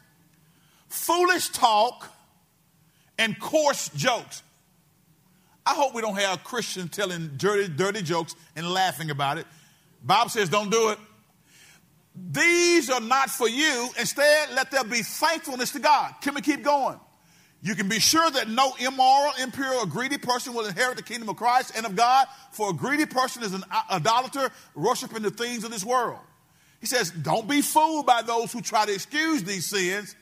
[0.89, 2.13] Foolish talk
[3.17, 4.43] and coarse jokes.
[5.65, 9.47] I hope we don't have Christians telling dirty, dirty jokes and laughing about it.
[10.03, 10.99] Bible says don't do it.
[12.31, 13.89] These are not for you.
[13.99, 16.15] Instead, let there be thankfulness to God.
[16.23, 16.99] Can we keep going?
[17.61, 21.29] You can be sure that no immoral, imperial, or greedy person will inherit the kingdom
[21.29, 25.65] of Christ and of God, for a greedy person is an idolater, worshiping the things
[25.65, 26.21] of this world.
[26.81, 30.15] He says, Don't be fooled by those who try to excuse these sins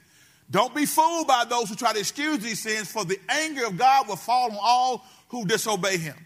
[0.50, 3.76] don't be fooled by those who try to excuse these sins, for the anger of
[3.76, 6.16] God will fall on all who disobey him.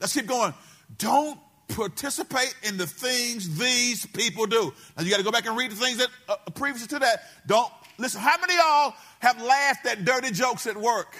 [0.00, 0.52] Let's keep going.
[0.98, 4.74] Don't participate in the things these people do.
[4.96, 7.22] Now you got to go back and read the things that uh, previous to that.
[7.46, 8.20] Don't listen.
[8.20, 11.16] How many of y'all have laughed at dirty jokes at work?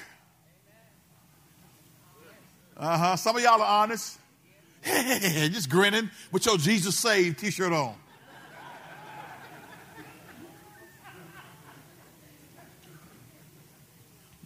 [2.76, 3.16] Uh huh.
[3.16, 4.18] Some of y'all are honest.
[4.84, 7.94] Just grinning with your Jesus saved t-shirt on.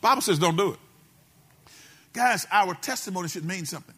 [0.00, 0.78] Bible says don't do it.
[2.12, 3.94] Guys, our testimony should mean something.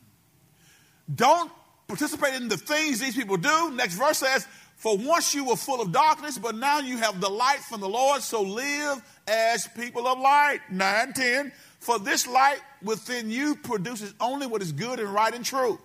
[1.12, 1.50] Don't
[1.86, 3.70] participate in the things these people do.
[3.72, 4.46] Next verse says,
[4.78, 7.88] For once you were full of darkness, but now you have the light from the
[7.88, 10.60] Lord, so live as people of light.
[10.70, 11.52] 9, 10.
[11.80, 15.80] For this light within you produces only what is good and right and true.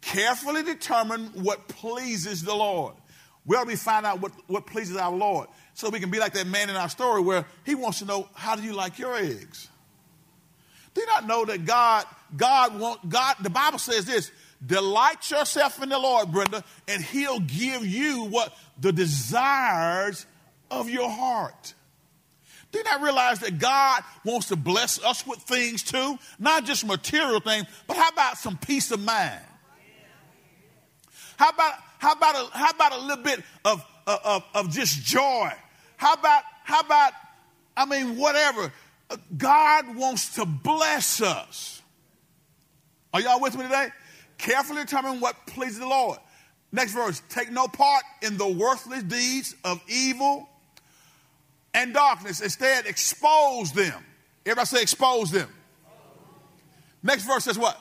[0.00, 2.94] Carefully determine what pleases the Lord.
[3.44, 6.34] We ought be find out what, what pleases our Lord so we can be like
[6.34, 9.16] that man in our story where he wants to know, how do you like your
[9.16, 9.68] eggs?
[10.94, 12.04] Do you not know that God,
[12.36, 14.30] God want, God, the Bible says this,
[14.64, 20.26] delight yourself in the Lord, Brenda, and he'll give you what the desires
[20.70, 21.74] of your heart.
[22.72, 26.18] You not realize that God wants to bless us with things too?
[26.38, 29.40] Not just material things, but how about some peace of mind?
[31.38, 35.50] How about how about a, how about a little bit of, of, of just joy?
[35.96, 37.12] How about, how about,
[37.76, 38.72] I mean, whatever.
[39.10, 41.82] Uh, God wants to bless us.
[43.12, 43.88] Are y'all with me today?
[44.38, 46.18] Carefully determine what pleases the Lord.
[46.72, 47.22] Next verse.
[47.28, 50.48] Take no part in the worthless deeds of evil
[51.74, 52.40] and darkness.
[52.40, 54.04] Instead, expose them.
[54.46, 55.48] Everybody say expose them.
[57.02, 57.78] Next verse says what?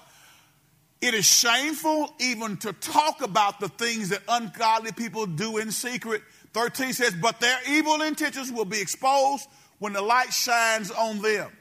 [1.00, 6.24] It is shameful even to talk about the things that ungodly people do in secret.
[6.54, 9.48] 13 says, but their evil intentions will be exposed
[9.80, 11.52] when the light shines on them.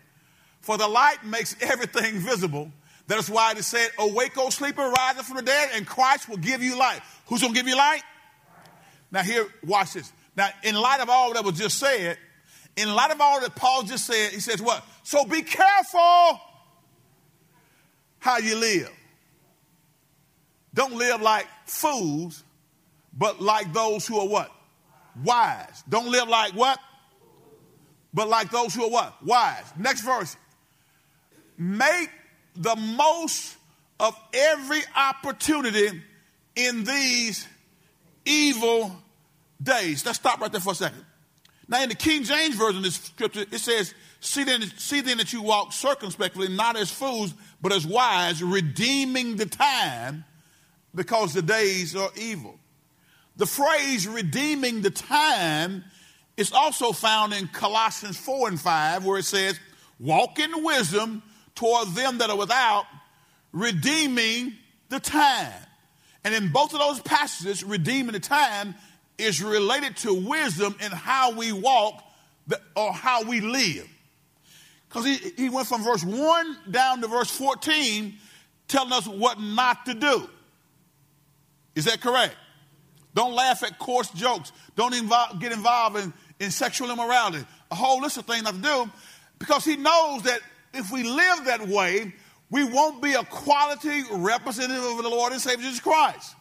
[0.63, 2.71] For the light makes everything visible.
[3.09, 5.87] That is why it is said, Awake, O sleeper, rise up from the dead, and
[5.87, 7.01] Christ will give you light.
[7.27, 8.03] Who's going to give you light?
[9.12, 10.12] Now, here, watch this.
[10.37, 12.19] Now, in light of all that was just said,
[12.77, 14.85] in light of all that Paul just said, he says, What?
[15.03, 16.40] So be careful
[18.19, 18.90] how you live.
[20.75, 22.45] Don't live like fools,
[23.16, 24.51] but like those who are what?
[25.25, 25.83] Wise.
[25.88, 26.79] Don't live like what?
[28.12, 29.25] But like those who are what?
[29.25, 29.64] Wise.
[29.79, 30.37] Next verse.
[31.57, 32.11] Make
[32.57, 33.57] the most
[33.99, 36.03] of every opportunity
[36.55, 37.47] in these
[38.25, 38.97] evil
[39.62, 40.05] days.
[40.05, 41.05] Let's stop right there for a second.
[41.69, 45.19] Now, in the King James Version of this scripture, it says, see then, see then
[45.19, 50.25] that you walk circumspectly, not as fools, but as wise, redeeming the time
[50.95, 52.59] because the days are evil.
[53.37, 55.85] The phrase redeeming the time
[56.37, 59.59] is also found in Colossians 4 and 5, where it says,
[59.99, 61.23] walk in wisdom
[61.57, 62.87] toward them that are without,
[63.53, 64.55] redeeming
[64.88, 65.53] the time.
[66.25, 68.75] And in both of those passages, redeeming the time
[69.19, 72.03] is related to wisdom in how we walk
[72.77, 73.88] or how we live.
[74.88, 78.14] Because he, he went from verse 1 down to verse 14
[78.69, 80.29] telling us what not to do.
[81.75, 82.35] Is that correct?
[83.14, 84.53] Don't laugh at coarse jokes.
[84.75, 87.45] Don't involve, get involved in, in sexual immorality.
[87.71, 88.90] A whole list of things not to do
[89.38, 90.40] because he knows that
[90.77, 92.12] if we live that way,
[92.51, 96.35] we won't be a quality representative of the Lord and Savior Jesus Christ.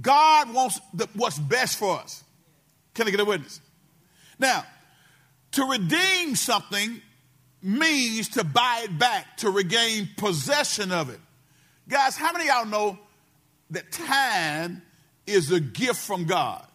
[0.00, 2.22] God wants the, what's best for us.
[2.94, 3.60] Can I get a witness?
[4.38, 4.64] Now,
[5.52, 7.00] to redeem something
[7.62, 11.20] means to buy it back, to regain possession of it.
[11.88, 12.98] Guys, how many of y'all know
[13.70, 14.82] that time
[15.26, 16.66] is a gift from God?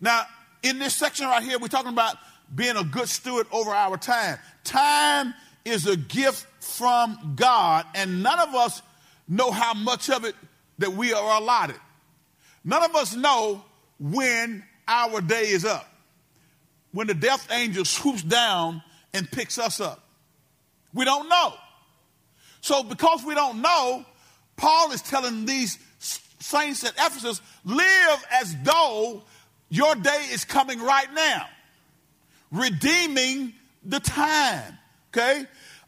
[0.00, 0.26] Now,
[0.62, 2.16] in this section right here, we're talking about
[2.54, 4.38] being a good steward over our time.
[4.64, 5.34] Time
[5.64, 8.82] is a gift from God, and none of us
[9.28, 10.34] know how much of it
[10.78, 11.76] that we are allotted.
[12.64, 13.64] None of us know
[13.98, 15.86] when our day is up,
[16.92, 18.82] when the death angel swoops down
[19.12, 20.02] and picks us up.
[20.94, 21.54] We don't know.
[22.60, 24.04] So, because we don't know,
[24.56, 29.22] Paul is telling these saints at Ephesus live as though
[29.68, 31.46] your day is coming right now,
[32.50, 34.78] redeeming the time.
[35.12, 35.44] Okay?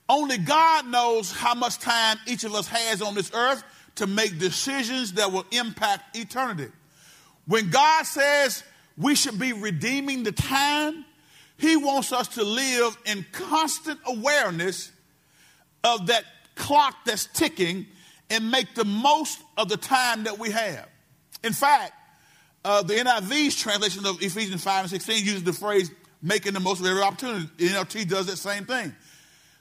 [0.09, 3.63] Only God knows how much time each of us has on this earth
[3.97, 6.73] to make decisions that will impact eternity.
[7.47, 8.63] When God says
[8.97, 11.05] we should be redeeming the time,
[11.57, 14.91] He wants us to live in constant awareness
[15.85, 17.87] of that clock that's ticking
[18.29, 20.89] and make the most of the time that we have.
[21.43, 21.93] In fact,
[22.65, 25.91] uh, the NIV's translation of Ephesians 5 and 16 uses the phrase
[26.23, 27.47] making the most of every opportunity.
[27.59, 28.95] NLT does that same thing.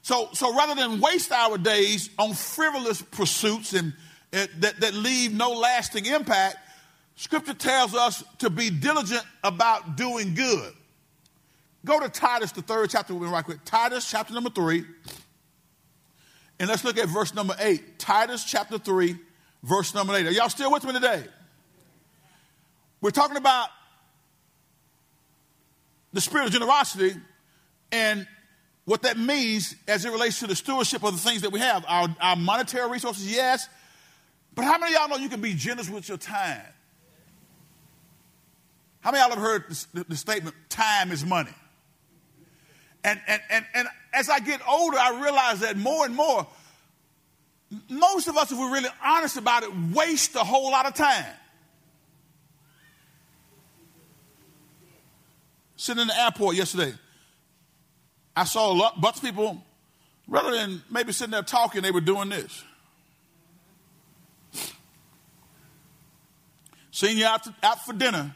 [0.01, 3.93] So, so rather than waste our days on frivolous pursuits and
[4.31, 6.57] uh, that, that leave no lasting impact,
[7.15, 10.73] Scripture tells us to be diligent about doing good.
[11.85, 13.59] Go to Titus, the third chapter, we'll right quick.
[13.65, 14.85] Titus, chapter number three.
[16.59, 17.99] And let's look at verse number eight.
[17.99, 19.17] Titus, chapter three,
[19.63, 20.27] verse number eight.
[20.27, 21.23] Are y'all still with me today?
[23.01, 23.69] We're talking about
[26.13, 27.15] the spirit of generosity
[27.91, 28.27] and
[28.85, 31.85] what that means as it relates to the stewardship of the things that we have.
[31.87, 33.69] Our, our monetary resources, yes.
[34.55, 36.61] But how many of y'all know you can be generous with your time?
[39.01, 41.53] How many of y'all have heard the, the statement, time is money?
[43.03, 46.47] And, and, and, and as I get older, I realize that more and more,
[47.89, 51.25] most of us, if we're really honest about it, waste a whole lot of time.
[55.79, 56.93] Sitting in the airport yesterday,
[58.35, 59.63] I saw a lot, bunch of people,
[60.27, 62.65] rather than maybe sitting there talking, they were doing this.
[66.91, 68.35] Seeing you out, to, out for dinner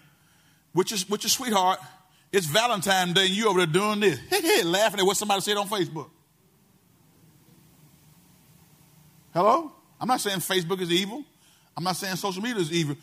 [0.74, 1.80] with your, with your sweetheart,
[2.32, 4.18] it's Valentine's Day and you over there doing this,
[4.64, 6.10] laughing at what somebody said on Facebook.
[9.34, 9.70] Hello?
[10.00, 11.26] I'm not saying Facebook is evil.
[11.76, 12.96] I'm not saying social media is evil,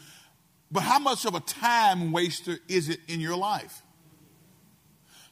[0.72, 3.82] but how much of a time waster is it in your life?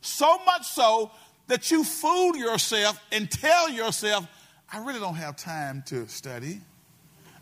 [0.01, 1.11] So much so
[1.49, 4.27] that you fool yourself and tell yourself,
[4.73, 6.61] I really don't have time to study.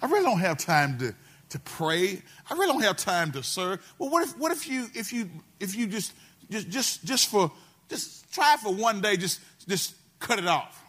[0.00, 1.14] I really don't have time to,
[1.50, 2.22] to pray.
[2.48, 3.80] I really don't have time to serve.
[3.98, 5.28] Well, what if what if you if you
[5.58, 6.12] if you just
[6.50, 7.50] just just just for
[7.88, 10.82] just try for one day, just just cut it off.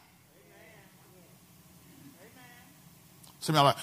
[3.40, 3.78] Some of y'all like,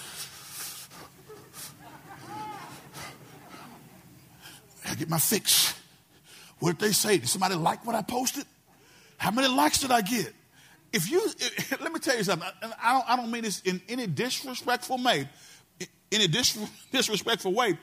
[4.86, 5.74] I get my fix.
[6.64, 7.18] What did they say?
[7.18, 8.46] Did somebody like what I posted?
[9.18, 10.32] How many likes did I get?
[10.94, 11.20] If you,
[11.82, 12.48] let me tell you something.
[12.82, 15.28] I don't, I don't mean this in any disrespectful way,
[16.10, 16.58] in a dis,
[16.90, 17.78] disrespectful way.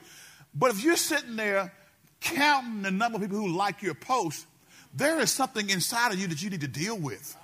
[0.52, 1.72] But if you're sitting there
[2.20, 4.46] counting the number of people who like your post,
[4.92, 7.36] there is something inside of you that you need to deal with.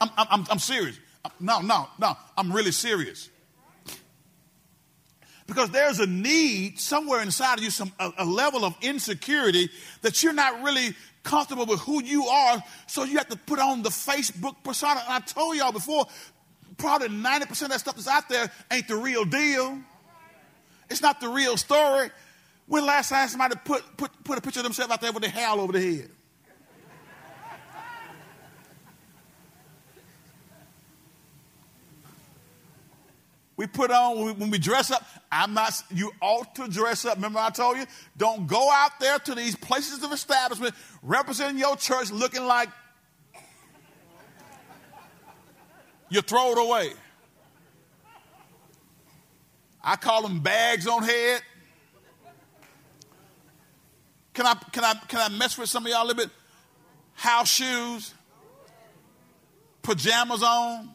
[0.00, 0.96] I'm, I'm, I'm serious.
[1.40, 2.16] No, no, no.
[2.36, 3.28] I'm really serious.
[5.50, 9.68] Because there's a need somewhere inside of you, some a, a level of insecurity
[10.02, 10.94] that you're not really
[11.24, 15.02] comfortable with who you are, so you have to put on the Facebook persona.
[15.04, 16.06] And I told y'all before,
[16.78, 19.80] probably 90% of that stuff that's out there ain't the real deal.
[20.88, 22.10] It's not the real story.
[22.68, 25.32] When last time somebody put, put, put a picture of themselves out there with their
[25.32, 26.10] hair all over their head?
[33.60, 35.04] We put on when we dress up.
[35.30, 37.16] I'm not, you ought to dress up.
[37.16, 37.84] Remember, I told you,
[38.16, 42.70] don't go out there to these places of establishment representing your church looking like
[46.08, 46.92] you throw it away.
[49.84, 51.42] I call them bags on head.
[54.32, 56.30] Can I, can I, can I mess with some of y'all a little bit?
[57.12, 58.14] House shoes,
[59.82, 60.94] pajamas on.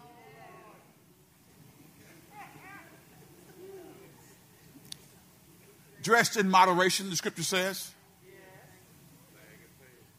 [6.06, 7.92] Dressed in moderation, the scripture says.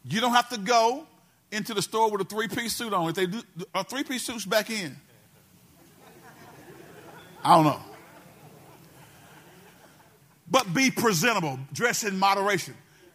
[0.03, 1.07] You don't have to go
[1.51, 3.09] into the store with a three piece suit on.
[3.09, 3.41] If they do,
[3.73, 4.95] a three piece suit's back in.
[7.43, 7.79] I don't know.
[10.49, 12.73] But be presentable, dress in moderation.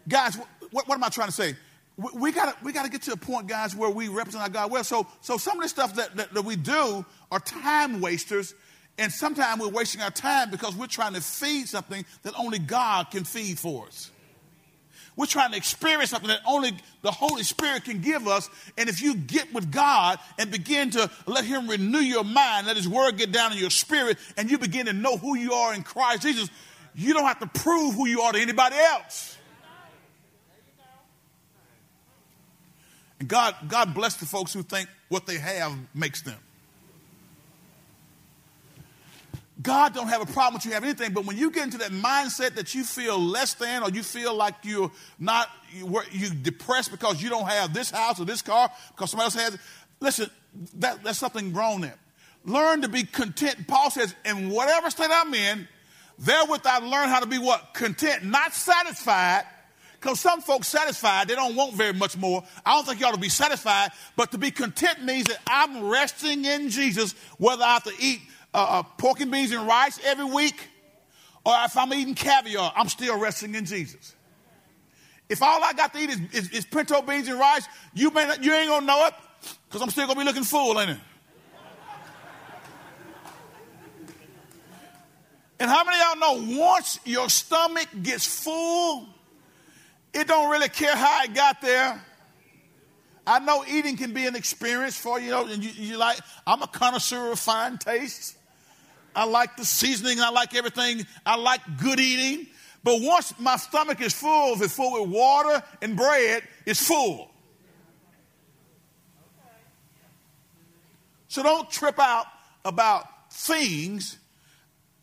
[0.08, 0.36] Guys,
[0.70, 1.56] what, what am I trying to say?
[1.96, 4.70] We, we gotta we gotta get to a point, guys, where we represent our God
[4.70, 4.84] well.
[4.84, 8.54] So so some of the stuff that, that, that we do are time wasters
[8.98, 13.10] and sometimes we're wasting our time because we're trying to feed something that only God
[13.10, 14.10] can feed for us.
[15.14, 16.72] We're trying to experience something that only
[17.02, 18.48] the Holy Spirit can give us.
[18.78, 22.76] And if you get with God and begin to let Him renew your mind, let
[22.76, 25.74] His Word get down in your spirit, and you begin to know who you are
[25.74, 26.48] in Christ Jesus,
[26.94, 29.36] you don't have to prove who you are to anybody else.
[33.20, 36.38] And God, God bless the folks who think what they have makes them.
[39.60, 41.90] God don't have a problem with you having anything, but when you get into that
[41.90, 46.90] mindset that you feel less than, or you feel like you're not, you, you depressed
[46.90, 49.60] because you don't have this house or this car because somebody else has it,
[50.00, 50.30] listen,
[50.76, 51.96] that, that's something wrong there.
[52.44, 53.68] Learn to be content.
[53.68, 55.68] Paul says, in whatever state I'm in,
[56.18, 57.74] therewith I learn how to be what?
[57.74, 59.44] Content, not satisfied.
[60.00, 62.42] Because some folks satisfied, they don't want very much more.
[62.66, 65.88] I don't think you ought to be satisfied, but to be content means that I'm
[65.88, 68.20] resting in Jesus, whether I have to eat
[68.54, 70.68] uh, uh, pork and beans and rice every week,
[71.44, 74.14] or if I'm eating caviar, I'm still resting in Jesus.
[75.28, 78.26] If all I got to eat is, is, is pinto beans and rice, you, may
[78.26, 79.14] not, you ain't gonna know it,
[79.66, 80.98] because I'm still gonna be looking full, ain't it?
[85.58, 89.06] And how many of y'all know once your stomach gets full,
[90.12, 92.04] it don't really care how it got there.
[93.24, 96.62] I know eating can be an experience for you, know, and you, you like, I'm
[96.62, 98.36] a connoisseur of fine tastes.
[99.14, 100.20] I like the seasoning.
[100.20, 101.06] I like everything.
[101.24, 102.46] I like good eating.
[102.84, 107.30] But once my stomach is full, if it's full with water and bread, it's full.
[111.28, 112.26] So don't trip out
[112.64, 114.18] about things.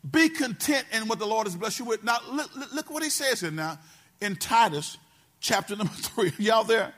[0.08, 2.04] Be content in what the Lord has blessed you with.
[2.04, 3.78] Now, look, look what he says here now
[4.20, 4.96] in Titus
[5.40, 6.32] chapter number three.
[6.38, 6.94] Y'all there?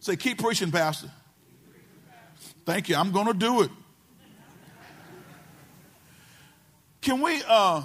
[0.00, 1.10] Say, keep preaching, Pastor.
[2.64, 2.96] Thank you.
[2.96, 3.70] I'm going to do it.
[7.04, 7.82] Can we uh,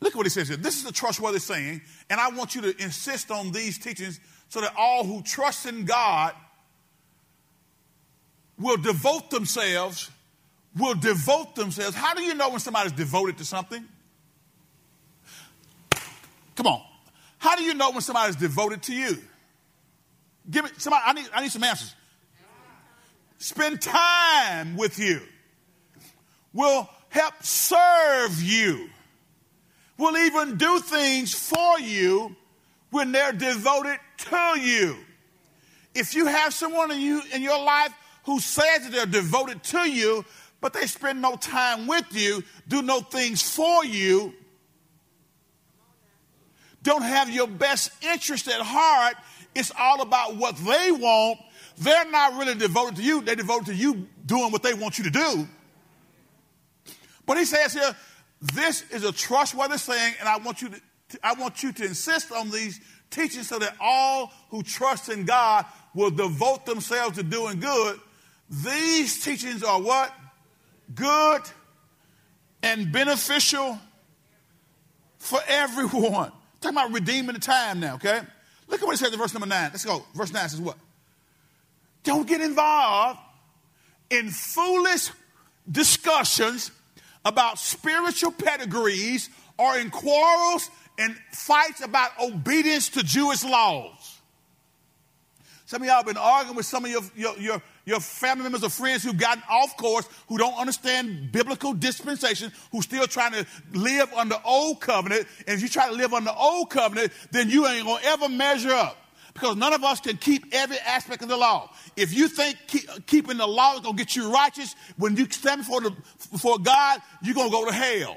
[0.00, 0.56] look at what he says here?
[0.56, 4.18] This is a trustworthy saying, and I want you to insist on these teachings
[4.48, 6.32] so that all who trust in God
[8.58, 10.10] will devote themselves,
[10.74, 11.94] will devote themselves.
[11.94, 13.84] How do you know when somebody's devoted to something?
[16.56, 16.82] Come on.
[17.36, 19.18] How do you know when somebody's devoted to you?
[20.50, 21.94] Give me somebody, I need, I need some answers.
[23.36, 25.20] Spend time with you.
[26.54, 28.90] Will help serve you,
[29.96, 32.34] will even do things for you
[32.90, 34.96] when they're devoted to you.
[35.94, 37.92] If you have someone in, you, in your life
[38.24, 40.24] who says that they're devoted to you,
[40.60, 44.34] but they spend no time with you, do no things for you,
[46.82, 49.14] don't have your best interest at heart,
[49.54, 51.38] it's all about what they want.
[51.78, 55.04] They're not really devoted to you, they're devoted to you doing what they want you
[55.04, 55.48] to do.
[57.26, 57.96] But he says here,
[58.40, 60.80] this is a trustworthy saying, and I want you to,
[61.22, 65.64] I want you to insist on these teachings so that all who trust in God
[65.94, 67.98] will devote themselves to doing good.
[68.50, 70.12] These teachings are what?
[70.94, 71.42] Good
[72.62, 73.78] and beneficial
[75.18, 76.32] for everyone.
[76.60, 78.20] Talking about redeeming the time now, okay?
[78.68, 79.70] Look at what it says in verse number nine.
[79.72, 80.04] Let's go.
[80.14, 80.76] Verse nine says what?
[82.02, 83.18] Don't get involved
[84.10, 85.10] in foolish
[85.70, 86.70] discussions
[87.24, 94.20] about spiritual pedigrees or in quarrels and fights about obedience to Jewish laws.
[95.66, 98.62] Some of y'all have been arguing with some of your, your, your, your family members
[98.62, 103.46] or friends who've gotten off course, who don't understand biblical dispensation, who still trying to
[103.72, 105.26] live under old covenant.
[105.46, 108.72] And if you try to live under old covenant, then you ain't gonna ever measure
[108.72, 108.96] up.
[109.34, 111.70] Because none of us can keep every aspect of the law.
[111.96, 115.62] If you think keep, keeping the law is gonna get you righteous, when you stand
[115.62, 115.90] before, the,
[116.30, 118.16] before God, you're gonna go to hell.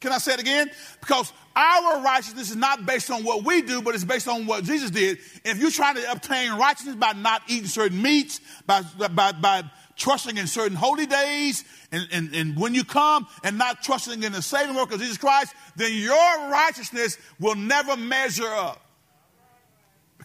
[0.00, 0.70] Can I say it again?
[1.00, 4.64] Because our righteousness is not based on what we do, but it's based on what
[4.64, 5.18] Jesus did.
[5.44, 8.82] If you're trying to obtain righteousness by not eating certain meats, by,
[9.14, 9.62] by, by
[9.96, 14.32] trusting in certain holy days, and, and, and when you come and not trusting in
[14.32, 18.85] the saving work of Jesus Christ, then your righteousness will never measure up.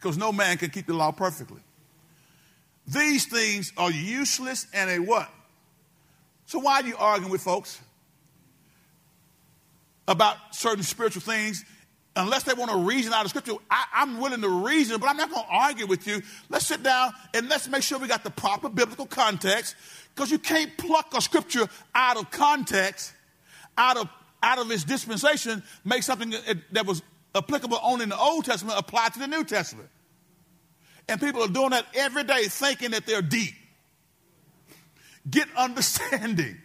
[0.02, 1.62] Because no man can keep the law perfectly.
[2.88, 5.30] These things are useless and a what?
[6.48, 7.80] So why are you arguing with folks?
[10.12, 11.64] about certain spiritual things
[12.16, 15.16] unless they want to reason out of scripture, I, am willing to reason, but I'm
[15.16, 16.22] not going to argue with you.
[16.50, 19.76] Let's sit down and let's make sure we got the proper biblical context
[20.14, 23.14] because you can't pluck a scripture out of context,
[23.78, 24.10] out of,
[24.44, 26.34] out of its dispensation, make something
[26.74, 27.02] that was
[27.34, 29.90] applicable only in the Old Testament apply to the New Testament.
[31.08, 33.54] And people are doing that every day thinking that they're deep.
[35.30, 36.58] Get understanding.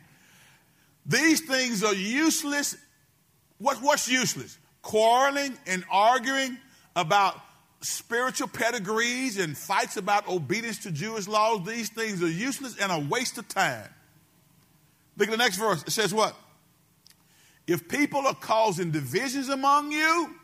[1.06, 2.76] These things are useless
[3.58, 4.58] what, what's useless?
[4.82, 6.58] Quarreling and arguing
[6.94, 7.40] about
[7.80, 11.66] spiritual pedigrees and fights about obedience to Jewish laws.
[11.66, 13.88] These things are useless and a waste of time.
[15.16, 15.82] Look at the next verse.
[15.82, 16.34] It says what?
[17.66, 20.34] If people are causing divisions among you,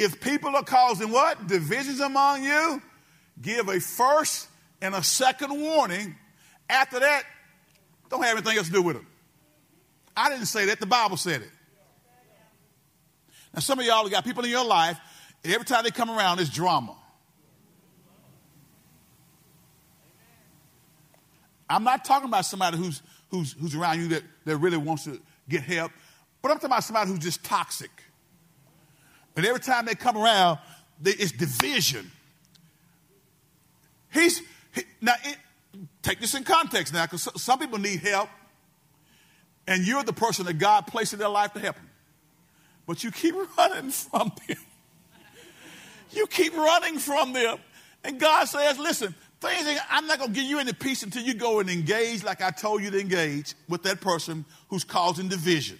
[0.00, 1.46] if people are causing what?
[1.46, 2.80] Divisions among you,
[3.42, 4.48] give a first
[4.80, 6.16] and a second warning.
[6.70, 7.24] After that,
[8.08, 9.06] don't have anything else to do with them.
[10.16, 11.50] I didn't say that, the Bible said it.
[13.52, 14.98] Now, some of y'all got people in your life,
[15.44, 16.96] and every time they come around, it's drama.
[21.68, 25.20] I'm not talking about somebody who's, who's, who's around you that, that really wants to
[25.46, 25.92] get help,
[26.40, 27.90] but I'm talking about somebody who's just toxic.
[29.36, 30.58] And every time they come around,
[31.04, 32.10] it's division.
[34.12, 34.42] He's
[34.74, 35.36] he, now it,
[36.02, 38.28] take this in context now, because some people need help,
[39.66, 41.90] and you're the person that God placed in their life to help them.
[42.86, 44.56] But you keep running from them.
[46.12, 47.58] You keep running from them.
[48.02, 51.34] And God says, listen, things, I'm not going to give you any peace until you
[51.34, 55.78] go and engage like I told you to engage with that person who's causing division.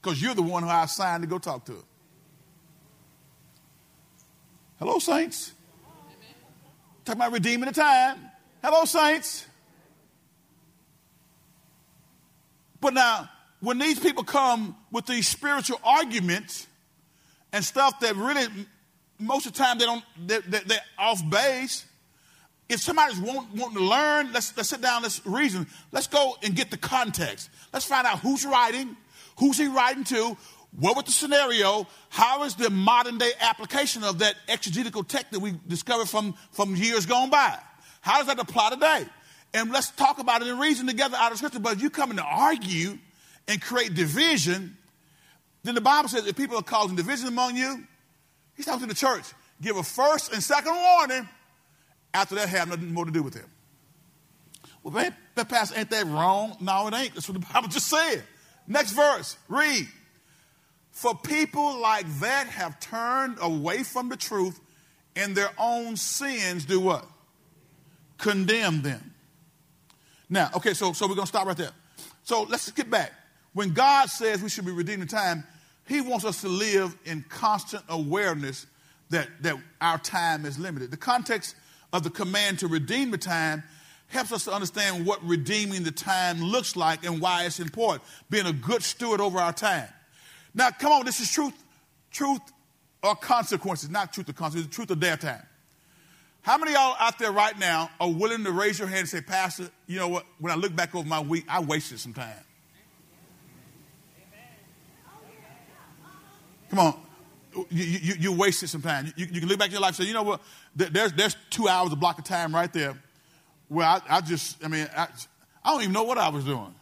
[0.00, 1.82] Because you're the one who I assigned to go talk to.
[4.78, 5.52] Hello, saints.
[7.06, 8.18] Talking about redeeming the time.
[8.62, 9.46] Hello, saints.
[12.78, 16.66] But now, when these people come with these spiritual arguments
[17.54, 18.46] and stuff that really,
[19.18, 21.86] most of the time, they don't, they're, they're off base.
[22.68, 25.66] If somebody's want, wanting to learn, let's, let's sit down, let's reason.
[25.90, 27.48] Let's go and get the context.
[27.72, 28.94] Let's find out who's writing,
[29.38, 30.36] who's he writing to,
[30.78, 35.40] what was the scenario, how is the modern day application of that exegetical text that
[35.40, 37.58] we discovered from, from years gone by?
[38.00, 39.06] How does that apply today?
[39.56, 41.58] and let's talk about it and reason together out of scripture.
[41.58, 42.98] But if you come in to argue
[43.48, 44.76] and create division,
[45.62, 47.84] then the Bible says if people are causing division among you,
[48.54, 49.24] he's talking to the church.
[49.62, 51.28] Give a first and second warning.
[52.12, 53.46] After that, have nothing more to do with him.
[54.82, 56.56] Well, man, Pastor, ain't that wrong?
[56.60, 57.14] No, it ain't.
[57.14, 58.22] That's what the Bible just said.
[58.66, 59.88] Next verse, read.
[60.96, 64.58] For people like that have turned away from the truth
[65.14, 67.04] and their own sins do what?
[68.16, 69.12] Condemn them.
[70.30, 71.72] Now, okay, so, so we're going to stop right there.
[72.22, 73.12] So let's get back.
[73.52, 75.44] When God says we should be redeeming time,
[75.86, 78.66] He wants us to live in constant awareness
[79.10, 80.90] that, that our time is limited.
[80.90, 81.56] The context
[81.92, 83.64] of the command to redeem the time
[84.06, 88.02] helps us to understand what redeeming the time looks like and why it's important.
[88.30, 89.88] Being a good steward over our time.
[90.56, 91.52] Now, come on, this is truth,
[92.10, 92.40] truth
[93.02, 95.42] or consequences, not truth or consequences, truth or their time.
[96.40, 99.20] How many y'all out there right now are willing to raise your hand and say,
[99.20, 100.24] Pastor, you know what?
[100.38, 102.38] When I look back over my week, I wasted some time.
[106.70, 107.00] Come on.
[107.70, 109.12] You, you, you wasted some time.
[109.16, 110.40] You, you, can look back at your life and say, you know what?
[110.74, 112.96] There's, there's two hours of block of time right there
[113.68, 115.08] where I, I just, I mean, I,
[115.64, 116.74] I don't even know what I was doing.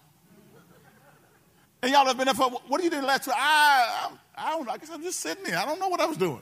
[1.85, 3.37] And y'all have been there for, what are you doing last week?
[3.39, 4.09] I,
[4.39, 4.73] I, I don't know.
[4.73, 5.59] I guess I'm just sitting there.
[5.59, 6.41] I don't know what I was doing.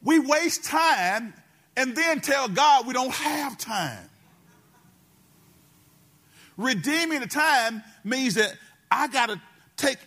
[0.00, 1.34] We waste time
[1.76, 4.08] and then tell God we don't have time.
[6.56, 8.54] Redeeming the time means that
[8.92, 9.40] I got to
[9.76, 9.98] take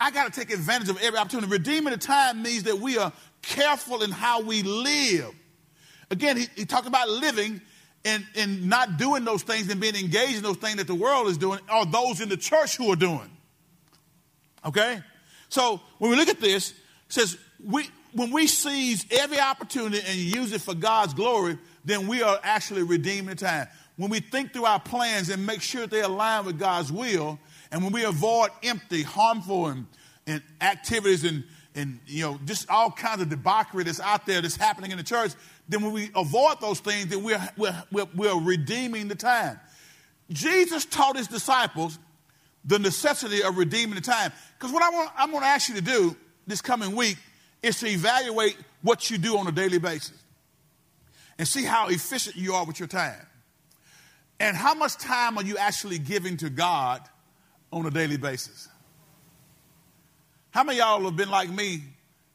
[0.00, 1.52] I got to take advantage of every opportunity.
[1.52, 3.12] Redeeming the time means that we are
[3.42, 5.34] careful in how we live.
[6.10, 7.60] Again, he, he talked about living
[8.04, 11.38] and, not doing those things and being engaged in those things that the world is
[11.38, 13.30] doing, or those in the church who are doing.
[14.64, 15.00] Okay?
[15.48, 16.76] So when we look at this, it
[17.08, 22.22] says we, when we seize every opportunity and use it for God's glory, then we
[22.22, 23.68] are actually redeeming the time.
[23.96, 27.38] When we think through our plans and make sure they align with God's will,
[27.70, 29.86] and when we avoid empty, harmful, and,
[30.26, 31.44] and activities and,
[31.74, 35.04] and you know just all kinds of debauchery that's out there that's happening in the
[35.04, 35.32] church,
[35.70, 39.58] then when we avoid those things, then we're, we're, we're, we're redeeming the time.
[40.28, 41.96] Jesus taught his disciples
[42.64, 44.32] the necessity of redeeming the time.
[44.58, 46.16] Because what I want, I'm going to ask you to do
[46.46, 47.16] this coming week
[47.62, 50.20] is to evaluate what you do on a daily basis
[51.38, 53.26] and see how efficient you are with your time.
[54.40, 57.00] And how much time are you actually giving to God
[57.72, 58.68] on a daily basis?
[60.50, 61.82] How many y'all have been like me,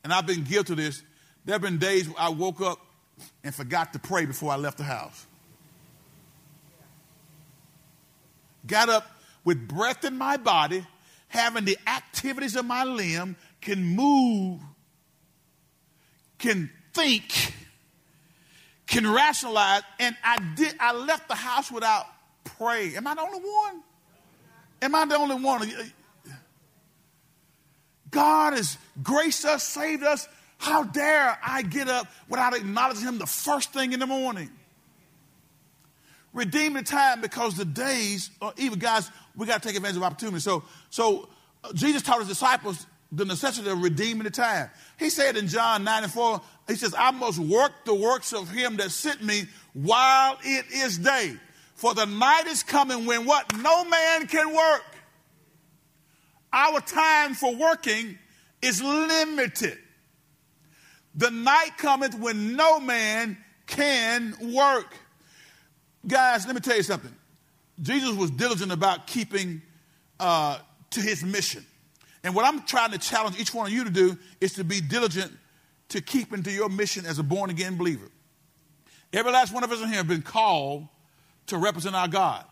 [0.05, 1.03] and I've been guilty of this?
[1.43, 2.79] There have been days I woke up
[3.43, 5.25] and forgot to pray before I left the house.
[8.67, 9.05] Got up
[9.43, 10.85] with breath in my body,
[11.27, 14.59] having the activities of my limb, can move
[16.45, 17.53] can think,
[18.87, 22.05] can rationalize, and I did I left the house without
[22.43, 22.95] praying.
[22.95, 23.83] Am I the only one?
[24.81, 25.63] Am I the only one?
[25.63, 26.31] Uh,
[28.11, 30.27] God has graced us, saved us.
[30.65, 34.49] How dare I get up without acknowledging Him the first thing in the morning?
[36.33, 40.03] Redeem the time because the days, or even guys, we got to take advantage of
[40.03, 40.39] opportunity.
[40.39, 41.29] So, so
[41.63, 44.71] uh, Jesus taught his disciples the necessity of redeeming the time.
[44.97, 48.49] He said in John 9 and 4, he says, I must work the works of
[48.49, 49.43] him that sent me
[49.73, 51.37] while it is day.
[51.75, 53.55] For the night is coming when what?
[53.57, 54.83] No man can work.
[56.51, 58.17] Our time for working
[58.63, 59.77] is limited.
[61.15, 63.37] The night cometh when no man
[63.67, 64.93] can work.
[66.05, 67.13] Guys, let me tell you something.
[67.81, 69.61] Jesus was diligent about keeping
[70.19, 70.59] uh,
[70.91, 71.65] to his mission.
[72.23, 74.81] And what I'm trying to challenge each one of you to do is to be
[74.81, 75.31] diligent
[75.89, 78.09] to keep into your mission as a born again believer.
[79.13, 80.87] Every last one of us in here have been called
[81.47, 82.43] to represent our God.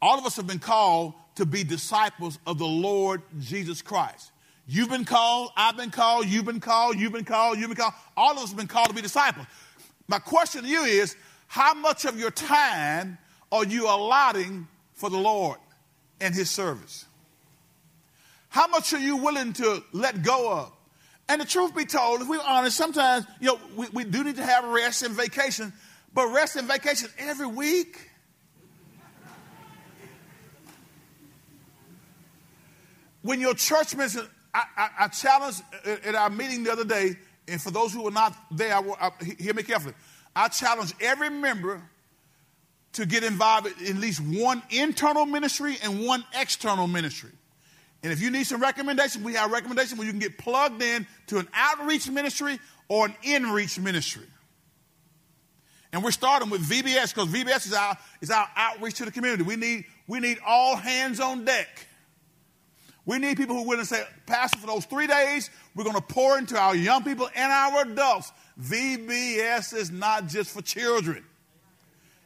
[0.00, 4.31] All of us have been called to be disciples of the Lord Jesus Christ.
[4.66, 7.94] You've been called, I've been called, you've been called, you've been called, you've been called.
[8.16, 9.46] All of us have been called to be disciples.
[10.08, 13.18] My question to you is how much of your time
[13.50, 15.58] are you allotting for the Lord
[16.20, 17.06] and His service?
[18.48, 20.72] How much are you willing to let go of?
[21.28, 24.36] And the truth be told, if we're honest, sometimes, you know, we, we do need
[24.36, 25.72] to have rest and vacation,
[26.12, 28.10] but rest and vacation every week.
[33.22, 33.94] When your church
[34.54, 37.16] I, I, challenged uh, at our meeting the other day,
[37.48, 39.94] and for those who were not there, I, I, hear me carefully.
[40.36, 41.82] I challenge every member
[42.94, 47.30] to get involved in at least one internal ministry and one external ministry.
[48.02, 51.06] And if you need some recommendations, we have recommendations where you can get plugged in
[51.28, 54.26] to an outreach ministry or an in-reach ministry.
[55.92, 59.44] And we're starting with VBS because VBS is our, is our outreach to the community.
[59.44, 61.86] We need, we need all hands on deck.
[63.04, 65.96] We need people who are willing to say, Pastor, for those three days, we're going
[65.96, 68.32] to pour into our young people and our adults.
[68.60, 71.24] VBS is not just for children.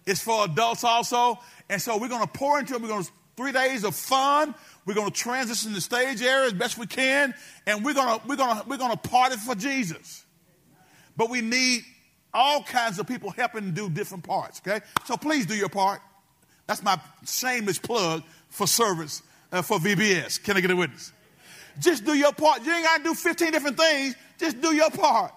[0.04, 1.38] It's for adults also.
[1.70, 2.82] And so we're going to pour into them.
[2.82, 4.54] We're going to three days of fun.
[4.84, 7.34] We're going to transition the stage area as best we can,
[7.66, 10.24] and we're going to we're going to we're going to party for Jesus.
[11.16, 11.82] But we need
[12.32, 14.60] all kinds of people helping do different parts.
[14.64, 16.00] Okay, so please do your part.
[16.66, 19.22] That's my shameless plug for service
[19.53, 20.42] uh, for VBS.
[20.42, 21.12] Can I get a witness?
[21.78, 22.64] Just do your part.
[22.64, 24.14] You ain't got to do 15 different things.
[24.38, 25.32] Just do your part.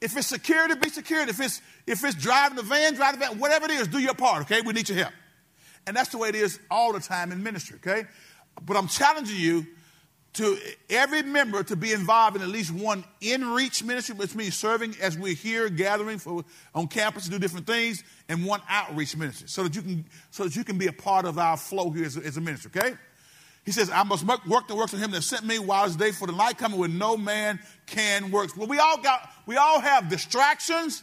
[0.00, 1.30] If it's security, be security.
[1.30, 3.38] If it's if it's driving the van, drive the van.
[3.38, 4.42] Whatever it is, do your part.
[4.42, 5.12] Okay, we need your help,
[5.86, 7.78] and that's the way it is all the time in ministry.
[7.78, 8.04] Okay,
[8.64, 9.66] but I'm challenging you
[10.34, 10.56] to
[10.88, 14.94] every member to be involved in at least one in reach ministry, which means serving
[15.00, 16.44] as we're here gathering for
[16.74, 20.44] on campus to do different things, and one outreach ministry, so that you can so
[20.44, 22.70] that you can be a part of our flow here as a, as a ministry.
[22.76, 22.94] Okay.
[23.68, 26.10] He says, I must work the works of him that sent me while it's day
[26.10, 28.56] for the night coming when no man can work.
[28.56, 31.02] Well, we all got, we all have distractions.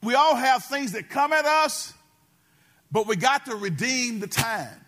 [0.00, 1.92] We all have things that come at us,
[2.92, 4.80] but we got to redeem the time.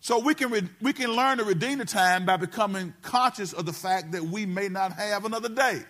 [0.00, 3.66] So we can, re- we can learn to redeem the time by becoming conscious of
[3.66, 5.82] the fact that we may not have another day.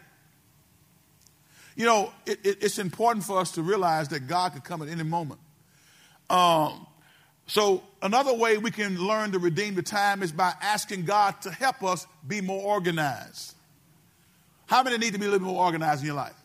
[1.77, 4.89] You know, it, it, it's important for us to realize that God could come at
[4.89, 5.39] any moment.
[6.29, 6.89] Um,
[7.47, 11.51] so, another way we can learn to redeem the time is by asking God to
[11.51, 13.55] help us be more organized.
[14.67, 16.37] How many need to be a little more organized in your life?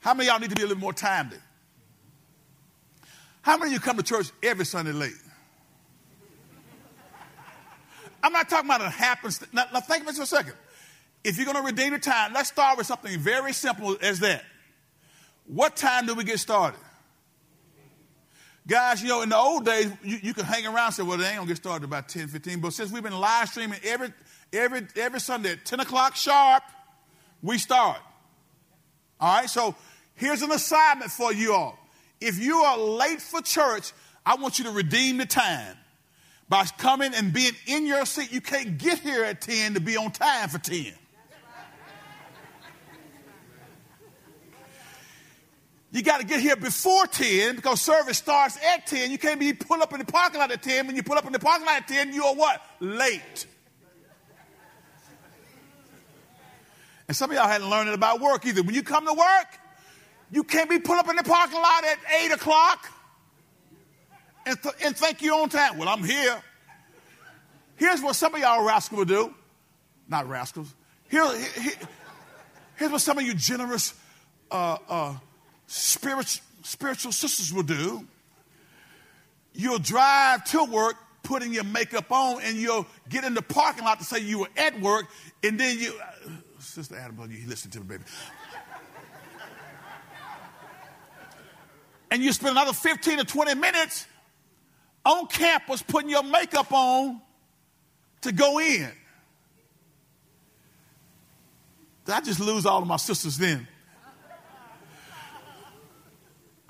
[0.00, 1.38] How many y'all need to be a little more timely?
[3.42, 5.12] How many of you come to church every Sunday late?
[8.22, 9.42] I'm not talking about it happens.
[9.52, 10.54] Now, now think about this for a second.
[11.24, 14.44] If you're going to redeem the time, let's start with something very simple as that.
[15.46, 16.78] What time do we get started?
[18.70, 21.18] Guys, you know, in the old days, you, you could hang around and say, well,
[21.18, 22.60] they ain't going to get started about 10, 15.
[22.60, 24.12] But since we've been live streaming every,
[24.52, 26.62] every, every Sunday at 10 o'clock sharp,
[27.42, 27.98] we start.
[29.18, 29.74] All right, so
[30.14, 31.76] here's an assignment for you all.
[32.20, 33.90] If you are late for church,
[34.24, 35.76] I want you to redeem the time
[36.48, 38.30] by coming and being in your seat.
[38.30, 40.92] You can't get here at 10 to be on time for 10.
[45.92, 49.10] You got to get here before 10 because service starts at 10.
[49.10, 50.86] You can't be pull up in the parking lot at 10.
[50.86, 52.62] When you pull up in the parking lot at 10, you are what?
[52.78, 53.46] Late.
[57.08, 58.62] And some of y'all hadn't learned it about work either.
[58.62, 59.58] When you come to work,
[60.30, 62.88] you can't be pull up in the parking lot at 8 o'clock
[64.46, 65.76] and, th- and think you're on time.
[65.76, 66.40] Well, I'm here.
[67.74, 69.34] Here's what some of y'all rascals will do.
[70.06, 70.72] Not rascals.
[71.08, 71.26] Here,
[71.60, 71.72] here,
[72.76, 73.94] here's what some of you generous
[74.52, 75.14] uh, uh,
[75.70, 78.04] spiritual, spiritual sisters will do.
[79.54, 83.98] You'll drive to work putting your makeup on, and you'll get in the parking lot
[83.98, 85.06] to say you were at work,
[85.44, 88.04] and then you, uh, Sister Adam, you listen to me, baby.
[92.10, 94.06] and you spend another 15 or 20 minutes
[95.04, 97.20] on campus putting your makeup on
[98.22, 98.90] to go in.
[102.06, 103.68] Did I just lose all of my sisters then?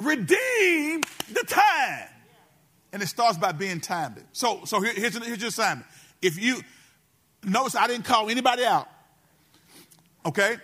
[0.00, 2.08] Redeem the time.
[2.92, 4.24] And it starts by being timed.
[4.32, 5.86] So, so here, here's, here's your assignment.
[6.20, 6.60] If you
[7.44, 8.88] notice, I didn't call anybody out.
[10.26, 10.56] Okay?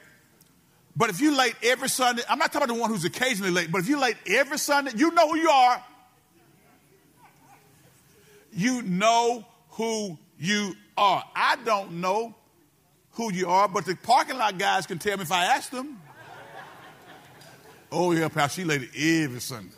[0.97, 3.70] But if you late every Sunday, I'm not talking about the one who's occasionally late,
[3.70, 5.84] but if you late every Sunday, you know who you are.
[8.53, 11.22] You know who you are.
[11.34, 12.34] I don't know
[13.12, 16.01] who you are, but the parking lot guys can tell me if I ask them.
[17.91, 18.89] Oh, yeah, Pastor, she lady
[19.24, 19.74] every Sunday.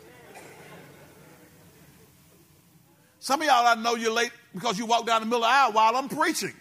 [3.19, 5.53] Some of y'all I know you're late because you walk down the middle of the
[5.53, 6.53] aisle while I'm preaching.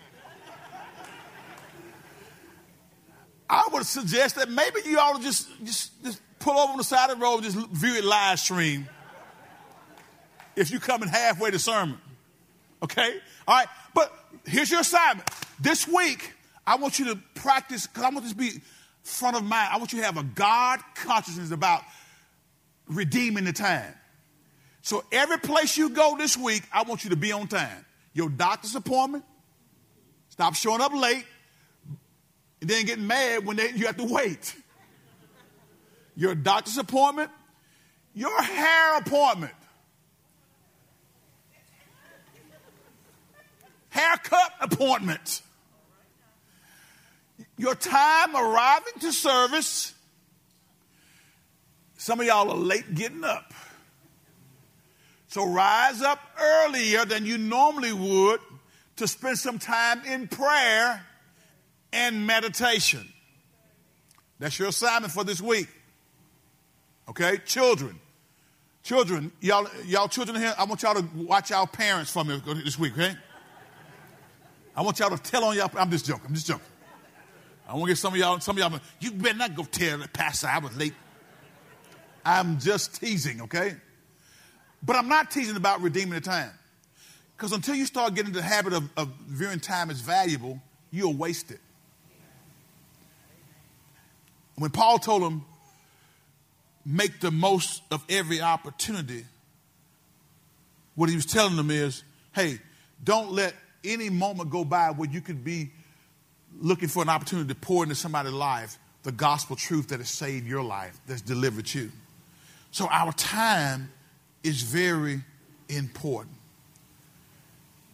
[3.49, 6.85] I would suggest that maybe you ought to just, just, just pull over on the
[6.85, 8.89] side of the road and just view it live stream
[10.55, 11.99] if you're coming halfway to sermon.
[12.83, 13.15] Okay?
[13.47, 13.69] All right.
[13.95, 14.13] But
[14.45, 15.29] here's your assignment.
[15.59, 16.35] This week,
[16.67, 18.61] I want you to practice, because I want this to be
[19.09, 19.71] front of mind.
[19.73, 21.83] I want you to have a God consciousness about
[22.87, 23.95] redeeming the time.
[24.83, 27.85] So every place you go this week, I want you to be on time.
[28.15, 29.25] Your doctor's appointment,
[30.29, 31.25] stop showing up late,
[32.61, 34.55] and then get mad when they, you have to wait.
[36.17, 37.31] Your doctor's appointment,
[38.15, 39.53] your hair appointment,
[43.91, 45.43] haircut appointment
[47.59, 49.93] your time arriving to service,
[51.97, 53.53] some of y'all are late getting up.
[55.27, 58.41] So rise up earlier than you normally would
[58.97, 61.05] to spend some time in prayer
[61.93, 63.07] and meditation.
[64.39, 65.69] That's your assignment for this week.
[67.09, 67.99] Okay, children.
[68.83, 72.79] Children, y'all, y'all children here, I want y'all to watch our parents for me this
[72.79, 73.15] week, okay?
[74.75, 75.71] I want y'all to tell on y'all.
[75.77, 76.25] I'm just joking.
[76.29, 76.65] I'm just joking.
[77.69, 79.99] I want to get some of y'all, some of y'all, you better not go tell
[79.99, 80.95] the pastor I was late.
[82.25, 83.77] I'm just teasing, okay?
[84.83, 86.51] But I'm not teasing about redeeming the time.
[87.37, 90.61] Because until you start getting the habit of, of viewing time as valuable,
[90.91, 91.61] you'll waste it.
[94.57, 95.45] When Paul told them,
[96.87, 99.25] make the most of every opportunity,
[100.95, 102.03] what he was telling them is,
[102.33, 102.59] hey,
[103.05, 103.55] don't let
[103.85, 105.71] any moment go by where you could be
[106.61, 110.47] looking for an opportunity to pour into somebody's life the gospel truth that has saved
[110.47, 111.91] your life, that's delivered you.
[112.71, 113.91] So our time
[114.43, 115.21] is very
[115.69, 116.37] important.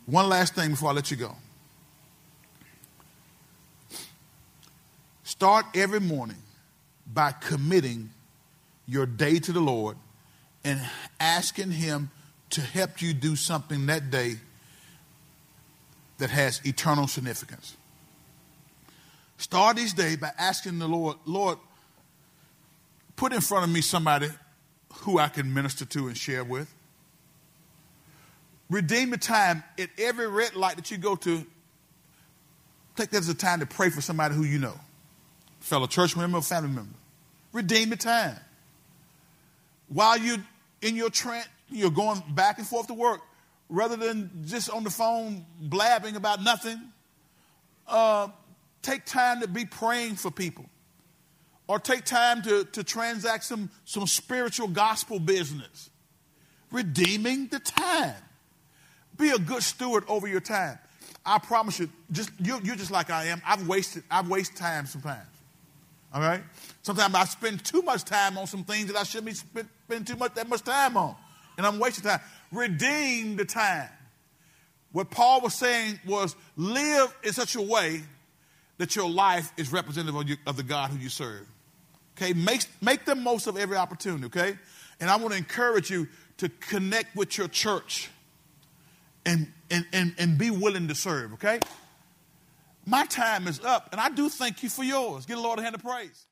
[0.06, 1.36] One last thing before I let you go.
[5.22, 6.42] Start every morning
[7.12, 8.10] by committing
[8.86, 9.96] your day to the Lord
[10.64, 10.80] and
[11.20, 12.10] asking Him
[12.50, 14.36] to help you do something that day
[16.18, 17.76] that has eternal significance.
[19.44, 21.58] Start each day by asking the Lord, Lord,
[23.14, 24.30] put in front of me somebody
[25.00, 26.74] who I can minister to and share with.
[28.70, 31.44] Redeem the time at every red light that you go to.
[32.96, 34.80] Take that as a time to pray for somebody who you know,
[35.60, 36.96] fellow church member or family member.
[37.52, 38.36] Redeem the time.
[39.88, 40.42] While you're
[40.80, 43.20] in your trance, you're going back and forth to work,
[43.68, 46.80] rather than just on the phone blabbing about nothing.
[47.86, 48.28] Uh,
[48.84, 50.66] take time to be praying for people
[51.66, 55.90] or take time to, to transact some, some spiritual gospel business.
[56.70, 58.14] Redeeming the time.
[59.16, 60.78] Be a good steward over your time.
[61.24, 63.40] I promise you, just you, you're just like I am.
[63.46, 65.26] I've wasted, I've wasted time sometimes.
[66.12, 66.42] All right?
[66.82, 70.06] Sometimes I spend too much time on some things that I shouldn't be spend, spend
[70.06, 71.16] too much that much time on.
[71.56, 72.20] And I'm wasting time.
[72.52, 73.88] Redeem the time.
[74.92, 78.02] What Paul was saying was live in such a way
[78.78, 81.46] that your life is representative of, you, of the God who you serve.
[82.16, 84.56] Okay, make, make the most of every opportunity, okay?
[85.00, 86.08] And I want to encourage you
[86.38, 88.08] to connect with your church
[89.26, 91.58] and, and, and, and be willing to serve, okay?
[92.86, 95.26] My time is up, and I do thank you for yours.
[95.26, 96.26] Give the Lord a hand of praise.